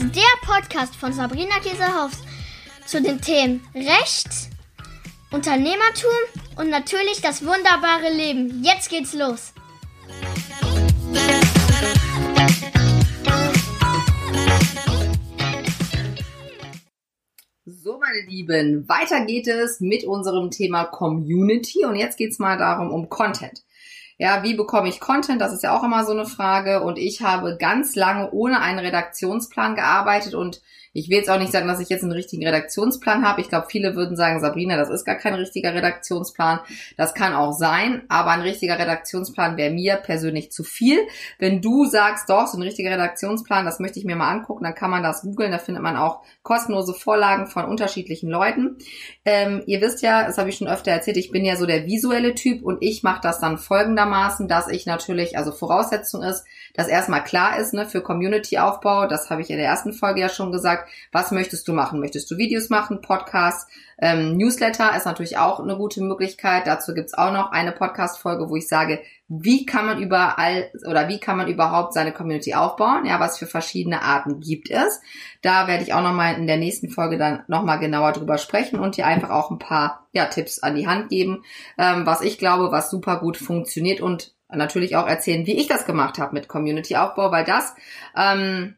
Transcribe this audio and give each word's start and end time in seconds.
ist 0.00 0.14
der 0.14 0.22
Podcast 0.46 0.94
von 0.94 1.12
Sabrina 1.12 1.58
Käsehaus 1.58 2.12
zu 2.86 3.02
den 3.02 3.20
Themen 3.20 3.66
Recht, 3.74 4.28
Unternehmertum 5.32 6.10
und 6.56 6.70
natürlich 6.70 7.20
das 7.20 7.44
wunderbare 7.44 8.12
Leben. 8.12 8.62
Jetzt 8.62 8.90
geht's 8.90 9.12
los. 9.12 9.52
So, 17.64 17.98
meine 17.98 18.28
Lieben, 18.28 18.88
weiter 18.88 19.24
geht 19.24 19.48
es 19.48 19.80
mit 19.80 20.04
unserem 20.04 20.52
Thema 20.52 20.84
Community 20.84 21.84
und 21.84 21.96
jetzt 21.96 22.16
geht's 22.16 22.38
mal 22.38 22.56
darum 22.56 22.92
um 22.92 23.08
Content. 23.08 23.64
Ja, 24.18 24.42
wie 24.42 24.54
bekomme 24.54 24.88
ich 24.88 24.98
Content? 24.98 25.40
Das 25.40 25.52
ist 25.52 25.62
ja 25.62 25.76
auch 25.76 25.84
immer 25.84 26.04
so 26.04 26.12
eine 26.12 26.26
Frage. 26.26 26.82
Und 26.82 26.98
ich 26.98 27.22
habe 27.22 27.56
ganz 27.56 27.94
lange 27.94 28.30
ohne 28.32 28.60
einen 28.60 28.80
Redaktionsplan 28.80 29.76
gearbeitet 29.76 30.34
und 30.34 30.60
ich 30.98 31.08
will 31.08 31.18
jetzt 31.18 31.30
auch 31.30 31.38
nicht 31.38 31.52
sagen, 31.52 31.68
dass 31.68 31.80
ich 31.80 31.88
jetzt 31.88 32.02
einen 32.02 32.12
richtigen 32.12 32.44
Redaktionsplan 32.44 33.24
habe. 33.24 33.40
Ich 33.40 33.48
glaube, 33.48 33.68
viele 33.70 33.94
würden 33.94 34.16
sagen, 34.16 34.40
Sabrina, 34.40 34.76
das 34.76 34.90
ist 34.90 35.04
gar 35.04 35.14
kein 35.14 35.34
richtiger 35.34 35.74
Redaktionsplan. 35.74 36.60
Das 36.96 37.14
kann 37.14 37.34
auch 37.34 37.52
sein, 37.52 38.02
aber 38.08 38.30
ein 38.32 38.40
richtiger 38.40 38.78
Redaktionsplan 38.78 39.56
wäre 39.56 39.72
mir 39.72 39.96
persönlich 39.96 40.50
zu 40.50 40.64
viel. 40.64 40.98
Wenn 41.38 41.62
du 41.62 41.84
sagst, 41.84 42.28
doch, 42.28 42.46
so 42.46 42.58
ein 42.58 42.62
richtiger 42.62 42.90
Redaktionsplan, 42.90 43.64
das 43.64 43.78
möchte 43.78 43.98
ich 43.98 44.04
mir 44.04 44.16
mal 44.16 44.30
angucken, 44.30 44.64
dann 44.64 44.74
kann 44.74 44.90
man 44.90 45.02
das 45.02 45.22
googeln. 45.22 45.52
Da 45.52 45.58
findet 45.58 45.82
man 45.82 45.96
auch 45.96 46.22
kostenlose 46.42 46.94
Vorlagen 46.94 47.46
von 47.46 47.64
unterschiedlichen 47.64 48.28
Leuten. 48.28 48.78
Ähm, 49.24 49.62
ihr 49.66 49.80
wisst 49.80 50.02
ja, 50.02 50.26
das 50.26 50.38
habe 50.38 50.48
ich 50.48 50.56
schon 50.56 50.68
öfter 50.68 50.90
erzählt, 50.90 51.16
ich 51.16 51.30
bin 51.30 51.44
ja 51.44 51.56
so 51.56 51.66
der 51.66 51.86
visuelle 51.86 52.34
Typ 52.34 52.64
und 52.64 52.78
ich 52.80 53.02
mache 53.02 53.20
das 53.22 53.38
dann 53.40 53.58
folgendermaßen, 53.58 54.48
dass 54.48 54.68
ich 54.68 54.86
natürlich, 54.86 55.38
also 55.38 55.52
Voraussetzung 55.52 56.22
ist, 56.22 56.44
dass 56.74 56.88
erstmal 56.88 57.24
klar 57.24 57.58
ist, 57.58 57.74
ne, 57.74 57.86
für 57.86 58.02
Community-Aufbau, 58.02 59.06
das 59.06 59.30
habe 59.30 59.42
ich 59.42 59.50
in 59.50 59.56
der 59.58 59.66
ersten 59.66 59.92
Folge 59.92 60.20
ja 60.20 60.28
schon 60.28 60.52
gesagt, 60.52 60.88
was 61.12 61.30
möchtest 61.30 61.68
du 61.68 61.72
machen? 61.72 62.00
Möchtest 62.00 62.30
du 62.30 62.36
Videos 62.36 62.68
machen, 62.68 63.00
Podcasts, 63.00 63.66
ähm, 64.00 64.36
Newsletter 64.36 64.96
ist 64.96 65.06
natürlich 65.06 65.38
auch 65.38 65.58
eine 65.58 65.76
gute 65.76 66.00
Möglichkeit. 66.02 66.68
Dazu 66.68 66.94
gibt's 66.94 67.14
auch 67.14 67.32
noch 67.32 67.50
eine 67.50 67.72
Podcast-Folge, 67.72 68.48
wo 68.48 68.54
ich 68.54 68.68
sage, 68.68 69.00
wie 69.26 69.66
kann 69.66 69.86
man 69.86 70.00
überall 70.00 70.70
oder 70.88 71.08
wie 71.08 71.18
kann 71.18 71.36
man 71.36 71.48
überhaupt 71.48 71.94
seine 71.94 72.12
Community 72.12 72.54
aufbauen? 72.54 73.04
Ja, 73.06 73.18
was 73.18 73.38
für 73.38 73.46
verschiedene 73.46 74.02
Arten 74.02 74.38
gibt 74.40 74.70
es? 74.70 75.00
Da 75.42 75.66
werde 75.66 75.82
ich 75.82 75.94
auch 75.94 76.02
nochmal 76.02 76.36
in 76.36 76.46
der 76.46 76.58
nächsten 76.58 76.90
Folge 76.90 77.18
dann 77.18 77.42
nochmal 77.48 77.80
genauer 77.80 78.12
drüber 78.12 78.38
sprechen 78.38 78.78
und 78.78 78.96
dir 78.96 79.06
einfach 79.06 79.30
auch 79.30 79.50
ein 79.50 79.58
paar 79.58 80.06
ja, 80.12 80.26
Tipps 80.26 80.60
an 80.60 80.76
die 80.76 80.86
Hand 80.86 81.08
geben, 81.08 81.42
ähm, 81.76 82.06
was 82.06 82.22
ich 82.22 82.38
glaube, 82.38 82.70
was 82.70 82.90
super 82.90 83.18
gut 83.18 83.36
funktioniert 83.36 84.00
und 84.00 84.32
natürlich 84.48 84.96
auch 84.96 85.06
erzählen, 85.06 85.46
wie 85.46 85.58
ich 85.58 85.66
das 85.68 85.86
gemacht 85.86 86.18
habe 86.18 86.34
mit 86.34 86.48
Community-Aufbau, 86.48 87.30
weil 87.30 87.44
das 87.44 87.74
ähm, 88.16 88.76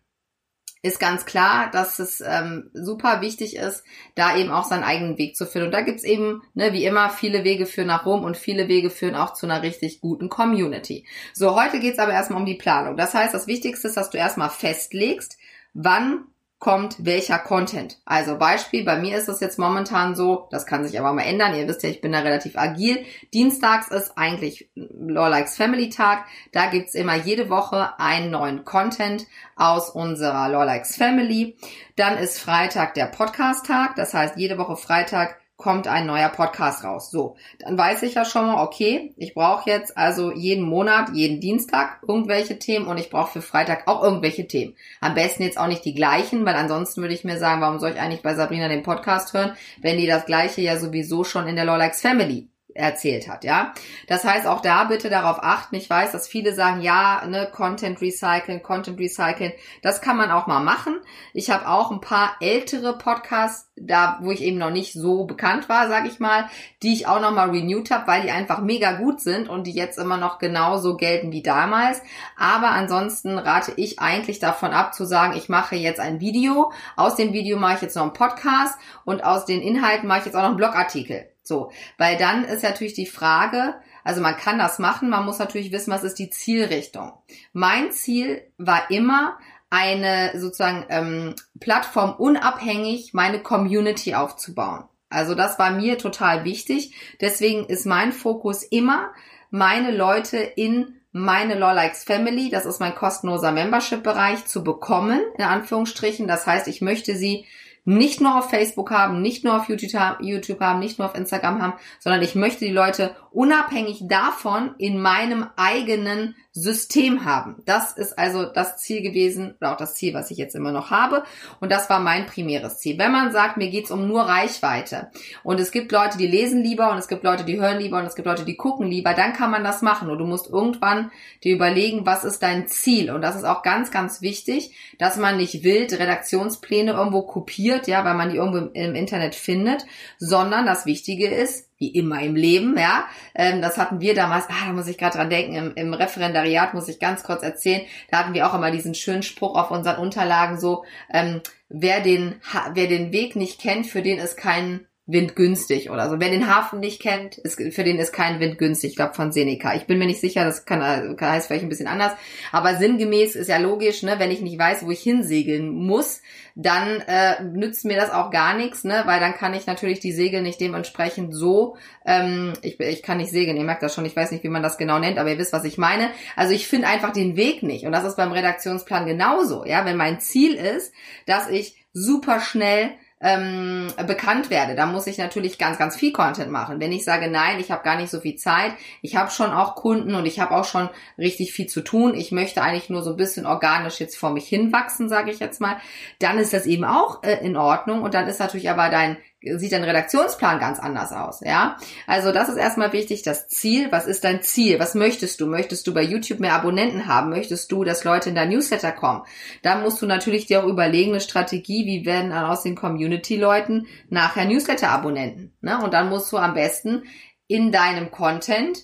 ist 0.83 0.99
ganz 0.99 1.27
klar, 1.27 1.71
dass 1.71 1.99
es 1.99 2.23
ähm, 2.27 2.71
super 2.73 3.21
wichtig 3.21 3.57
ist, 3.57 3.85
da 4.15 4.37
eben 4.37 4.51
auch 4.51 4.65
seinen 4.65 4.83
eigenen 4.83 5.19
Weg 5.19 5.37
zu 5.37 5.47
finden. 5.47 5.67
Und 5.67 5.73
da 5.73 5.83
gibt's 5.83 6.05
eben, 6.05 6.43
ne, 6.55 6.73
wie 6.73 6.85
immer, 6.85 7.11
viele 7.11 7.45
Wege 7.45 7.67
führen 7.67 7.89
nach 7.89 8.07
Rom 8.07 8.25
und 8.25 8.37
viele 8.37 8.67
Wege 8.69 8.89
führen 8.89 9.15
auch 9.15 9.35
zu 9.35 9.47
einer 9.47 9.63
richtig 9.63 10.01
guten 10.01 10.31
Community. 10.31 11.07
So, 11.35 11.61
heute 11.61 11.81
geht's 11.81 11.99
aber 11.99 12.13
erstmal 12.13 12.41
um 12.41 12.47
die 12.47 12.55
Planung. 12.55 12.97
Das 12.97 13.13
heißt, 13.13 13.35
das 13.35 13.47
Wichtigste 13.47 13.89
ist, 13.89 13.97
dass 13.97 14.11
du 14.11 14.17
erstmal 14.17 14.51
festlegst, 14.51 15.37
wann 15.75 16.25
kommt 16.61 17.07
welcher 17.07 17.39
Content. 17.39 17.99
Also 18.05 18.37
Beispiel, 18.37 18.85
bei 18.85 18.99
mir 18.99 19.17
ist 19.17 19.29
es 19.29 19.41
jetzt 19.41 19.59
momentan 19.59 20.15
so, 20.15 20.47
das 20.51 20.67
kann 20.67 20.85
sich 20.85 21.01
aber 21.01 21.13
mal 21.15 21.23
ändern, 21.23 21.55
ihr 21.55 21.67
wisst 21.67 21.83
ja, 21.83 21.89
ich 21.89 22.03
bin 22.03 22.13
da 22.13 22.21
relativ 22.21 22.57
agil. 22.57 23.05
Dienstags 23.33 23.89
ist 23.89 24.17
eigentlich 24.17 24.71
Lawlikes 24.75 25.57
Family 25.57 25.89
Tag. 25.89 26.27
Da 26.53 26.67
gibt's 26.67 26.95
immer 26.95 27.17
jede 27.17 27.49
Woche 27.49 27.99
einen 27.99 28.31
neuen 28.31 28.65
Content 28.67 29.27
aus 29.57 29.89
unserer 29.89 30.51
Lawlikes 30.51 30.97
Family. 30.97 31.57
Dann 31.97 32.19
ist 32.19 32.39
Freitag 32.39 32.93
der 32.93 33.07
Podcast-Tag, 33.07 33.97
das 33.97 34.13
heißt 34.13 34.37
jede 34.37 34.59
Woche 34.59 34.77
Freitag 34.77 35.41
kommt 35.61 35.87
ein 35.87 36.07
neuer 36.07 36.29
Podcast 36.29 36.83
raus. 36.83 37.11
So, 37.11 37.37
dann 37.61 37.79
weiß 37.79 38.03
ich 38.03 38.15
ja 38.15 38.25
schon 38.25 38.47
mal, 38.47 38.63
okay, 38.65 39.13
ich 39.17 39.35
brauche 39.35 39.71
jetzt 39.71 39.97
also 39.97 40.33
jeden 40.33 40.65
Monat, 40.65 41.11
jeden 41.15 41.41
Dienstag 41.41 42.01
irgendwelche 42.07 42.59
Themen 42.59 42.87
und 42.87 42.99
ich 42.99 43.11
brauche 43.11 43.31
für 43.31 43.43
Freitag 43.43 43.87
auch 43.87 44.03
irgendwelche 44.03 44.49
Themen. 44.49 44.75
Am 45.01 45.15
besten 45.15 45.45
jetzt 45.45 45.59
auch 45.59 45.69
nicht 45.69 45.85
die 45.85 45.95
gleichen, 45.95 46.45
weil 46.45 46.57
ansonsten 46.57 47.03
würde 47.03 47.15
ich 47.15 47.25
mir 47.25 47.39
sagen, 47.39 47.61
warum 47.61 47.79
soll 47.79 47.93
ich 47.93 48.01
eigentlich 48.01 48.23
bei 48.23 48.35
Sabrina 48.35 48.69
den 48.69 48.83
Podcast 48.83 49.33
hören, 49.33 49.53
wenn 49.81 49.99
die 49.99 50.07
das 50.07 50.27
gleiche 50.27 50.61
ja 50.61 50.77
sowieso 50.77 51.23
schon 51.23 51.47
in 51.47 51.57
der 51.57 51.65
Lawlikes 51.65 52.01
Family 52.01 52.50
erzählt 52.75 53.29
hat, 53.29 53.45
ja. 53.45 53.73
Das 54.07 54.25
heißt, 54.25 54.47
auch 54.47 54.61
da 54.61 54.85
bitte 54.85 55.11
darauf 55.11 55.39
achten. 55.43 55.77
Ich 55.77 55.89
weiß, 55.89 56.13
dass 56.13 56.29
viele 56.29 56.55
sagen, 56.55 56.81
ja, 56.81 57.23
ne, 57.27 57.49
Content 57.53 58.01
recyceln, 58.01 58.63
Content 58.63 58.99
recyceln. 58.99 59.53
Das 59.83 60.01
kann 60.01 60.17
man 60.17 60.31
auch 60.31 60.47
mal 60.47 60.61
machen. 60.61 60.97
Ich 61.33 61.51
habe 61.51 61.69
auch 61.69 61.91
ein 61.91 62.01
paar 62.01 62.37
ältere 62.41 62.97
Podcasts, 62.97 63.71
da 63.77 64.19
wo 64.23 64.31
ich 64.31 64.43
eben 64.43 64.59
noch 64.59 64.71
nicht 64.71 64.93
so 64.93 65.25
bekannt 65.25 65.69
war, 65.69 65.89
sage 65.89 66.09
ich 66.09 66.21
mal, 66.21 66.49
die 66.83 66.93
ich 66.93 67.07
auch 67.07 67.21
noch 67.21 67.33
mal 67.33 67.51
renewed 67.51 67.91
habe, 67.91 68.07
weil 68.07 68.23
die 68.23 68.31
einfach 68.31 68.61
mega 68.61 68.93
gut 68.93 69.21
sind 69.21 69.49
und 69.49 69.67
die 69.67 69.73
jetzt 69.73 69.99
immer 69.99 70.17
noch 70.17 70.39
genauso 70.39 70.97
gelten 70.97 71.33
wie 71.33 71.43
damals. 71.43 72.03
Aber 72.37 72.71
ansonsten 72.71 73.39
rate 73.39 73.73
ich 73.77 73.99
eigentlich 73.99 74.39
davon 74.39 74.73
ab 74.73 74.95
zu 74.95 75.05
sagen, 75.05 75.37
ich 75.37 75.49
mache 75.49 75.77
jetzt 75.77 76.01
ein 76.01 76.21
Video. 76.21 76.73
Aus 76.97 77.17
dem 77.17 77.33
Video 77.33 77.59
mache 77.59 77.77
ich 77.77 77.83
jetzt 77.83 77.97
noch 77.97 78.03
einen 78.03 78.13
Podcast 78.13 78.79
und 79.05 79.25
aus 79.25 79.45
den 79.45 79.63
Inhalten 79.63 80.09
mache 80.09 80.21
ich 80.21 80.25
jetzt 80.27 80.35
auch 80.35 80.43
noch 80.43 80.49
einen 80.49 80.57
Blogartikel. 80.57 81.30
So, 81.43 81.73
weil 81.99 82.17
dann 82.17 82.45
ist 82.45 82.63
natürlich 82.63 82.95
die 82.95 83.07
Frage, 83.07 83.75
also 84.05 84.21
man 84.21 84.37
kann 84.37 84.59
das 84.59 84.79
machen, 84.79 85.09
man 85.09 85.25
muss 85.25 85.39
natürlich 85.39 85.73
wissen, 85.73 85.93
was 85.93 86.05
ist 86.05 86.19
die 86.19 86.31
Zielrichtung. 86.31 87.13
Mein 87.53 87.93
Ziel 87.93 88.43
war 88.59 88.91
immer, 88.91 89.39
eine 89.71 90.33
sozusagen 90.39 90.85
ähm, 90.89 91.35
Plattform 91.61 92.15
unabhängig 92.19 93.15
meine 93.15 93.41
Community 93.41 94.15
aufzubauen. 94.15 94.85
Also 95.09 95.35
das 95.35 95.59
war 95.59 95.71
mir 95.71 95.97
total 95.97 96.45
wichtig. 96.45 96.95
Deswegen 97.21 97.67
ist 97.67 97.87
mein 97.87 98.13
Fokus 98.13 98.65
immer, 98.65 99.13
meine 99.51 99.93
Leute 99.93 100.39
in 100.39 100.97
meine 101.13 101.55
Lawlikes 101.55 102.05
Family, 102.05 102.51
das 102.51 102.67
ist 102.67 102.79
mein 102.79 102.95
kostenloser 102.95 103.51
Membership-Bereich, 103.51 104.47
zu 104.47 104.63
bekommen, 104.63 105.21
in 105.37 105.45
Anführungsstrichen. 105.45 106.29
Das 106.29 106.47
heißt, 106.47 106.69
ich 106.69 106.81
möchte 106.81 107.17
sie 107.17 107.47
nicht 107.85 108.21
nur 108.21 108.39
auf 108.39 108.51
Facebook 108.51 108.91
haben, 108.91 109.23
nicht 109.23 109.45
nur 109.45 109.57
auf 109.57 109.69
YouTube 109.69 110.61
haben, 110.61 110.79
nicht 110.79 110.99
nur 110.99 111.09
auf 111.09 111.15
Instagram 111.15 111.63
haben, 111.63 111.75
sondern 111.99 112.23
ich 112.23 112.35
möchte 112.35 112.65
die 112.65 112.73
Leute 112.73 113.15
unabhängig 113.33 114.03
davon 114.09 114.75
in 114.79 115.01
meinem 115.01 115.47
eigenen 115.57 116.35
System 116.53 117.25
haben. 117.25 117.63
Das 117.65 117.93
ist 117.93 118.19
also 118.19 118.45
das 118.45 118.77
Ziel 118.79 119.03
gewesen 119.03 119.55
oder 119.61 119.73
auch 119.73 119.77
das 119.77 119.95
Ziel, 119.95 120.15
was 120.15 120.33
ich 120.33 120.39
jetzt 120.39 120.57
immer 120.57 120.73
noch 120.73 120.91
habe. 120.91 121.23
Und 121.61 121.71
das 121.71 121.89
war 121.89 122.01
mein 122.01 122.27
primäres 122.27 122.79
Ziel. 122.79 122.99
Wenn 122.99 123.13
man 123.13 123.31
sagt, 123.31 123.57
mir 123.57 123.71
geht's 123.71 123.93
um 123.93 124.09
nur 124.09 124.23
Reichweite 124.23 125.11
und 125.45 125.61
es 125.61 125.71
gibt 125.71 125.93
Leute, 125.93 126.19
die 126.19 126.27
lesen 126.27 126.63
lieber 126.63 126.91
und 126.91 126.99
es 126.99 127.07
gibt 127.07 127.23
Leute, 127.23 127.45
die 127.45 127.61
hören 127.61 127.79
lieber 127.79 127.99
und 127.99 128.07
es 128.07 128.17
gibt 128.17 128.27
Leute, 128.27 128.45
die 128.45 128.57
gucken 128.57 128.89
lieber, 128.89 129.15
dann 129.15 129.33
kann 129.33 129.53
man 129.53 129.63
das 129.63 129.81
machen. 129.81 130.11
Und 130.11 130.19
du 130.19 130.25
musst 130.25 130.49
irgendwann 130.49 131.13
dir 131.45 131.55
überlegen, 131.55 132.05
was 132.05 132.25
ist 132.25 132.43
dein 132.43 132.67
Ziel. 132.67 133.13
Und 133.13 133.23
das 133.23 133.37
ist 133.37 133.45
auch 133.45 133.63
ganz, 133.63 133.93
ganz 133.93 134.21
wichtig, 134.21 134.75
dass 134.99 135.17
man 135.17 135.37
nicht 135.37 135.63
wild 135.63 135.93
Redaktionspläne 135.93 136.93
irgendwo 136.93 137.23
kopiert, 137.23 137.87
ja, 137.87 138.05
weil 138.05 138.15
man 138.15 138.31
die 138.31 138.37
irgendwo 138.37 138.71
im 138.73 138.95
Internet 138.97 139.37
findet, 139.37 139.87
sondern 140.19 140.67
das 140.67 140.85
Wichtige 140.85 141.29
ist, 141.29 141.70
wie 141.81 141.89
immer 141.89 142.21
im 142.21 142.37
Leben, 142.37 142.79
ja. 142.79 143.07
Ähm, 143.35 143.63
das 143.63 143.79
hatten 143.79 144.01
wir 144.01 144.15
damals, 144.15 144.45
ah, 144.49 144.67
da 144.67 144.73
muss 144.73 144.87
ich 144.87 144.99
gerade 144.99 145.17
dran 145.17 145.31
denken, 145.31 145.55
im, 145.55 145.75
im 145.75 145.95
Referendariat 145.95 146.75
muss 146.75 146.89
ich 146.89 147.01
ganz 147.01 147.25
kurz 147.25 147.43
erzählen, 147.43 147.81
da 148.11 148.19
hatten 148.19 148.35
wir 148.35 148.47
auch 148.47 148.55
immer 148.55 148.71
diesen 148.71 148.95
schönen 148.95 149.23
Spruch 149.23 149.57
auf 149.57 149.71
unseren 149.71 149.99
Unterlagen 149.99 150.61
so, 150.61 150.85
ähm, 151.11 151.41
wer 151.69 152.01
den, 152.01 152.41
wer 152.75 152.87
den 152.87 153.13
Weg 153.13 153.35
nicht 153.35 153.61
kennt, 153.61 153.87
für 153.87 154.03
den 154.03 154.19
ist 154.19 154.37
kein 154.37 154.87
windgünstig 155.11 155.91
oder 155.91 156.09
so. 156.09 156.21
Wer 156.21 156.31
den 156.31 156.55
Hafen 156.55 156.81
nicht 156.81 157.01
kennt, 157.01 157.39
ist, 157.39 157.61
für 157.73 157.85
den 157.85 157.99
ist 157.99 158.13
kein 158.13 158.41
Wind 158.41 158.59
günstig. 158.59 158.91
Ich 158.91 158.97
glaube 158.97 159.15
von 159.15 159.33
Seneca. 159.33 159.75
Ich 159.75 159.87
bin 159.87 159.99
mir 159.99 160.07
nicht 160.07 160.21
sicher, 160.21 160.45
das 160.45 160.65
kann, 160.65 161.17
kann 161.17 161.33
heißt 161.33 161.47
vielleicht 161.47 161.65
ein 161.65 161.69
bisschen 161.69 161.87
anders. 161.87 162.13
Aber 162.53 162.77
sinngemäß 162.77 163.35
ist 163.35 163.49
ja 163.49 163.59
logisch, 163.59 164.03
ne, 164.03 164.17
wenn 164.19 164.31
ich 164.31 164.41
nicht 164.41 164.59
weiß, 164.59 164.85
wo 164.85 164.91
ich 164.91 165.01
hinsegeln 165.01 165.71
muss, 165.71 166.23
dann 166.55 167.01
äh, 167.07 167.43
nützt 167.43 167.85
mir 167.85 167.97
das 167.97 168.11
auch 168.11 168.31
gar 168.31 168.55
nichts, 168.57 168.85
ne, 168.85 169.03
weil 169.07 169.21
dann 169.21 169.35
kann 169.35 169.55
ich 169.55 169.67
natürlich 169.67 170.01
die 170.01 170.13
Segel 170.13 170.43
nicht 170.43 170.61
dementsprechend 170.61 171.35
so, 171.35 171.77
ähm, 172.05 172.53
ich, 172.63 172.79
ich 172.81 173.03
kann 173.03 173.19
nicht 173.19 173.31
segeln, 173.31 173.57
ihr 173.57 173.65
merkt 173.65 173.83
das 173.83 173.95
schon, 173.95 174.05
ich 174.05 174.17
weiß 174.17 174.31
nicht, 174.31 174.45
wie 174.45 174.49
man 174.49 174.63
das 174.63 174.79
genau 174.79 174.99
nennt, 174.99 175.19
aber 175.19 175.31
ihr 175.31 175.39
wisst, 175.39 175.53
was 175.53 175.65
ich 175.65 175.79
meine. 175.79 176.11
Also 176.37 176.55
ich 176.55 176.67
finde 176.67 176.89
einfach 176.89 177.13
den 177.13 177.37
Weg 177.37 177.63
nicht. 177.63 177.87
Und 177.87 177.93
das 177.93 178.05
ist 178.05 178.17
beim 178.17 178.33
Redaktionsplan 178.33 179.07
genauso. 179.07 179.65
Ja, 179.65 179.85
wenn 179.85 179.97
mein 179.97 180.21
Ziel 180.21 180.55
ist, 180.55 180.93
dass 181.27 181.49
ich 181.49 181.77
super 181.93 182.41
schnell 182.41 182.93
ähm, 183.23 183.89
bekannt 184.07 184.49
werde, 184.49 184.75
da 184.75 184.87
muss 184.87 185.07
ich 185.07 185.19
natürlich 185.19 185.59
ganz, 185.59 185.77
ganz 185.77 185.95
viel 185.95 186.13
Content 186.13 186.51
machen. 186.51 186.81
Wenn 186.81 186.93
ich 186.93 187.05
sage, 187.05 187.31
nein, 187.31 187.61
ich 187.61 187.71
habe 187.71 187.85
gar 187.85 187.97
nicht 187.97 188.11
so 188.11 188.21
viel 188.21 188.37
Zeit, 188.37 188.73
ich 189.03 189.17
habe 189.17 189.31
schon 189.31 189.53
auch 189.53 189.75
Kunden 189.75 190.15
und 190.15 190.25
ich 190.25 190.41
habe 190.41 190.55
auch 190.55 190.65
schon 190.65 190.89
richtig 191.19 191.53
viel 191.53 191.67
zu 191.67 191.83
tun, 191.83 192.15
ich 192.15 192.33
möchte 192.33 192.63
eigentlich 192.63 192.89
nur 192.89 193.03
so 193.03 193.11
ein 193.11 193.17
bisschen 193.17 193.45
organisch 193.45 194.01
jetzt 194.01 194.17
vor 194.17 194.31
mich 194.31 194.49
hinwachsen, 194.49 195.11
sage 195.11 195.31
ich 195.31 195.39
jetzt 195.39 195.61
mal, 195.61 195.77
dann 196.19 196.39
ist 196.39 196.55
das 196.55 196.65
eben 196.65 196.85
auch 196.85 197.23
äh, 197.23 197.45
in 197.45 197.59
Ordnung 197.59 198.03
und 198.03 198.15
dann 198.15 198.27
ist 198.27 198.41
natürlich 198.41 198.71
aber 198.71 198.89
dein 198.89 199.19
sieht 199.43 199.73
dein 199.73 199.85
Redaktionsplan 199.85 200.59
ganz 200.59 200.79
anders 200.79 201.13
aus, 201.13 201.41
ja? 201.41 201.77
Also 202.07 202.31
das 202.33 202.49
ist 202.49 202.57
erstmal 202.57 202.93
wichtig, 202.93 203.23
das 203.23 203.49
Ziel, 203.49 203.91
was 203.91 204.07
ist 204.07 204.25
dein 204.25 204.43
Ziel? 204.43 204.79
Was 204.79 204.95
möchtest 204.95 205.41
du? 205.41 205.47
Möchtest 205.47 205.87
du 205.87 205.95
bei 205.95 206.03
YouTube 206.03 206.41
mehr 206.41 206.55
Abonnenten 206.55 207.07
haben? 207.07 207.31
Möchtest 207.31 207.73
du, 207.73 207.85
dass 207.85 208.05
Leute 208.05 208.29
in 208.29 208.35
dein 208.35 208.51
Newsletter 208.51 208.93
kommen? 208.93 209.23
Da 209.63 209.79
musst 209.79 210.03
du 210.03 210.07
natürlich 210.07 210.47
dir 210.47 210.63
auch 210.63 210.69
überlegen, 210.69 211.13
eine 211.13 211.21
Strategie, 211.21 211.87
wie 211.87 212.05
werden 212.05 212.31
dann 212.31 212.45
aus 212.45 212.63
den 212.63 212.77
Community-Leuten 212.77 213.87
nachher 214.09 214.45
Newsletter-Abonnenten, 214.45 215.53
ne? 215.61 215.83
Und 215.83 215.95
dann 215.95 216.09
musst 216.11 216.31
du 216.33 216.37
am 216.37 216.55
besten 216.55 217.05
in 217.47 217.73
deinem 217.73 218.11
Content 218.11 218.79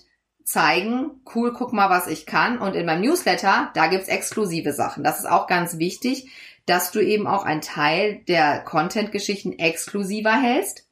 zeigen, 0.47 1.11
cool, 1.35 1.53
guck 1.53 1.73
mal, 1.73 1.89
was 1.89 2.07
ich 2.07 2.25
kann. 2.25 2.57
Und 2.57 2.73
in 2.73 2.85
meinem 2.85 3.01
Newsletter, 3.01 3.69
da 3.73 3.87
gibt's 3.87 4.07
exklusive 4.07 4.71
Sachen. 4.71 5.03
Das 5.03 5.19
ist 5.19 5.25
auch 5.25 5.45
ganz 5.45 5.77
wichtig, 5.77 6.29
dass 6.67 6.91
du 6.91 6.99
eben 6.99 7.25
auch 7.27 7.43
einen 7.43 7.61
Teil 7.61 8.23
der 8.27 8.59
Content-Geschichten 8.59 9.57
exklusiver 9.57 10.39
hältst. 10.39 10.85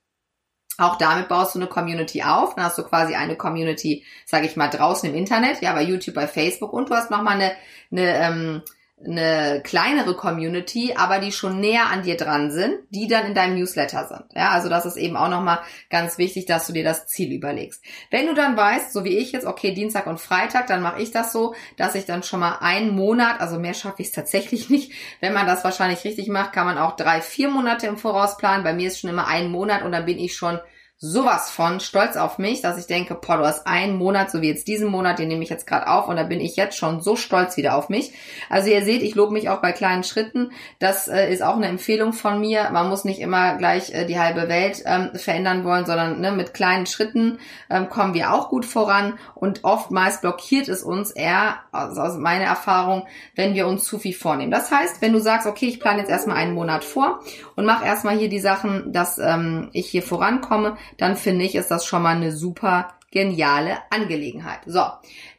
Auch 0.78 0.98
damit 0.98 1.28
baust 1.28 1.54
du 1.54 1.60
eine 1.60 1.68
Community 1.68 2.24
auf. 2.24 2.56
Dann 2.56 2.66
hast 2.66 2.78
du 2.78 2.84
quasi 2.84 3.14
eine 3.14 3.36
Community, 3.36 4.04
sage 4.26 4.48
ich 4.48 4.56
mal, 4.56 4.70
draußen 4.70 5.08
im 5.08 5.16
Internet, 5.16 5.62
ja, 5.62 5.74
bei 5.74 5.84
YouTube, 5.84 6.16
bei 6.16 6.28
Facebook 6.28 6.74
und 6.74 6.90
du 6.90 6.96
hast 6.96 7.12
nochmal 7.12 7.36
eine, 7.36 7.52
eine 7.92 8.18
ähm, 8.20 8.62
eine 9.04 9.62
kleinere 9.64 10.16
Community, 10.16 10.94
aber 10.98 11.20
die 11.20 11.34
schon 11.34 11.60
näher 11.60 11.88
an 11.88 12.04
dir 12.04 12.16
dran 12.16 12.50
sind, 12.50 12.80
die 12.92 13.08
dann 13.08 13.26
in 13.26 13.34
deinem 13.34 13.56
Newsletter 13.56 14.08
sind. 14.08 14.24
Ja, 14.34 14.52
also 14.52 14.70
das 14.70 14.86
ist 14.86 14.96
eben 14.96 15.18
auch 15.18 15.28
nochmal 15.28 15.60
ganz 15.90 16.18
wichtig, 16.18 16.46
dass 16.46 16.66
du 16.68 16.74
dir 16.74 16.84
das 16.84 17.06
Ziel 17.06 17.34
überlegst. 17.34 17.84
Wenn 18.10 18.26
du 18.26 18.34
dann 18.34 18.56
weißt, 18.56 18.94
so 18.94 19.04
wie 19.04 19.18
ich 19.18 19.34
jetzt, 19.34 19.46
okay, 19.46 19.74
Dienstag 19.74 20.08
und 20.08 20.22
Freitag, 20.22 20.68
dann 20.68 20.82
mache 20.82 21.02
ich 21.02 21.12
das 21.12 21.34
so, 21.34 21.56
dass 21.76 21.96
ich 21.96 22.06
dann 22.06 22.24
schon 22.24 22.40
mal 22.40 22.60
einen 22.62 22.96
Monat, 22.96 23.42
also 23.42 23.60
mehr 23.60 23.74
schaffe 23.74 24.02
ich 24.02 24.08
es 24.08 24.14
tatsächlich 24.14 24.70
nicht. 24.70 24.94
Wenn 25.20 25.34
man 25.34 25.46
das 25.46 25.64
wahrscheinlich 25.66 26.04
richtig 26.06 26.30
macht, 26.30 26.54
kann 26.54 26.66
man 26.66 26.78
auch 26.78 26.96
drei, 26.96 27.22
vier 27.22 27.50
Monate 27.50 27.88
im 27.88 27.98
Voraus 27.98 28.38
planen. 28.38 28.64
Bei 28.64 28.74
mir 28.74 28.88
ist 28.88 29.00
schon 29.00 29.10
immer 29.10 29.28
ein 29.28 29.52
Monat 29.52 29.84
und 29.84 29.92
dann 29.92 30.06
bin 30.06 30.20
ich 30.20 30.36
schon 30.36 30.60
sowas 30.98 31.52
von 31.52 31.82
stolz 31.82 32.16
auf 32.16 32.38
mich, 32.38 32.62
dass 32.62 32.78
ich 32.78 32.88
denke, 32.88 33.16
boah, 33.16 33.38
du 33.38 33.46
hast 33.46 33.68
einen 33.68 33.98
Monat, 33.98 34.32
so 34.32 34.42
wie 34.42 34.48
jetzt 34.48 34.68
diesen 34.68 34.90
Monat, 34.90 35.20
den 35.20 35.28
nehme 35.28 35.44
ich 35.44 35.50
jetzt 35.50 35.68
gerade 35.68 35.88
auf 35.88 36.08
und 36.08 36.16
da 36.16 36.24
bin 36.24 36.40
ich 36.40 36.56
jetzt 36.56 36.78
schon 36.78 37.02
so 37.02 37.18
stolz 37.18 37.58
wieder 37.58 37.76
auf 37.76 37.90
mich. 37.90 38.14
Also 38.50 38.70
ihr 38.70 38.84
seht, 38.86 39.02
ich 39.02 39.14
lobe 39.14 39.34
mich 39.34 39.50
auch 39.50 39.62
bei 39.62 39.74
kleinen 39.74 40.06
Schritten. 40.06 40.52
Das 40.80 41.10
äh, 41.10 41.32
ist 41.32 41.44
auch 41.44 41.58
eine 41.58 41.68
Empfehlung 41.68 42.14
von 42.14 42.40
mir. 42.40 42.70
Man 42.72 42.88
muss 42.88 43.04
nicht 43.04 43.20
immer 43.20 43.58
gleich 43.58 43.94
äh, 43.94 44.06
die 44.06 44.18
halbe 44.18 44.48
Welt 44.48 44.84
ähm, 44.86 45.10
verändern 45.16 45.66
wollen, 45.66 45.86
sondern 45.86 46.22
ne, 46.22 46.32
mit 46.32 46.54
kleinen 46.54 46.86
Schritten 46.86 47.40
ähm, 47.70 47.90
kommen 47.90 48.14
wir 48.14 48.34
auch 48.34 48.50
gut 48.50 48.66
voran 48.66 49.20
und 49.34 49.66
oftmals 49.66 50.22
blockiert 50.22 50.70
es 50.70 50.82
uns 50.82 51.12
eher, 51.12 51.58
also 51.74 52.02
aus 52.02 52.18
meiner 52.18 52.46
Erfahrung, 52.46 53.06
wenn 53.36 53.54
wir 53.54 53.68
uns 53.68 53.84
zu 53.84 54.00
viel 54.00 54.14
vornehmen. 54.14 54.52
Das 54.52 54.72
heißt, 54.72 55.02
wenn 55.02 55.12
du 55.12 55.20
sagst, 55.20 55.46
okay, 55.46 55.68
ich 55.68 55.82
plane 55.82 56.00
jetzt 56.00 56.10
erstmal 56.10 56.38
einen 56.38 56.54
Monat 56.54 56.86
vor 56.86 57.20
und 57.58 57.66
mach 57.66 57.86
erstmal 57.86 58.18
hier 58.18 58.30
die 58.30 58.40
Sachen, 58.40 58.94
dass 58.94 59.18
ähm, 59.18 59.70
ich 59.74 59.88
hier 59.88 60.02
vorankomme, 60.02 60.78
dann 60.98 61.16
finde 61.16 61.46
ich, 61.46 61.56
ist 61.56 61.72
das 61.72 61.86
schon 61.86 62.02
mal 62.02 62.16
eine 62.16 62.32
super 62.32 62.94
geniale 63.12 63.78
Angelegenheit. 63.92 64.60
So, 64.66 64.84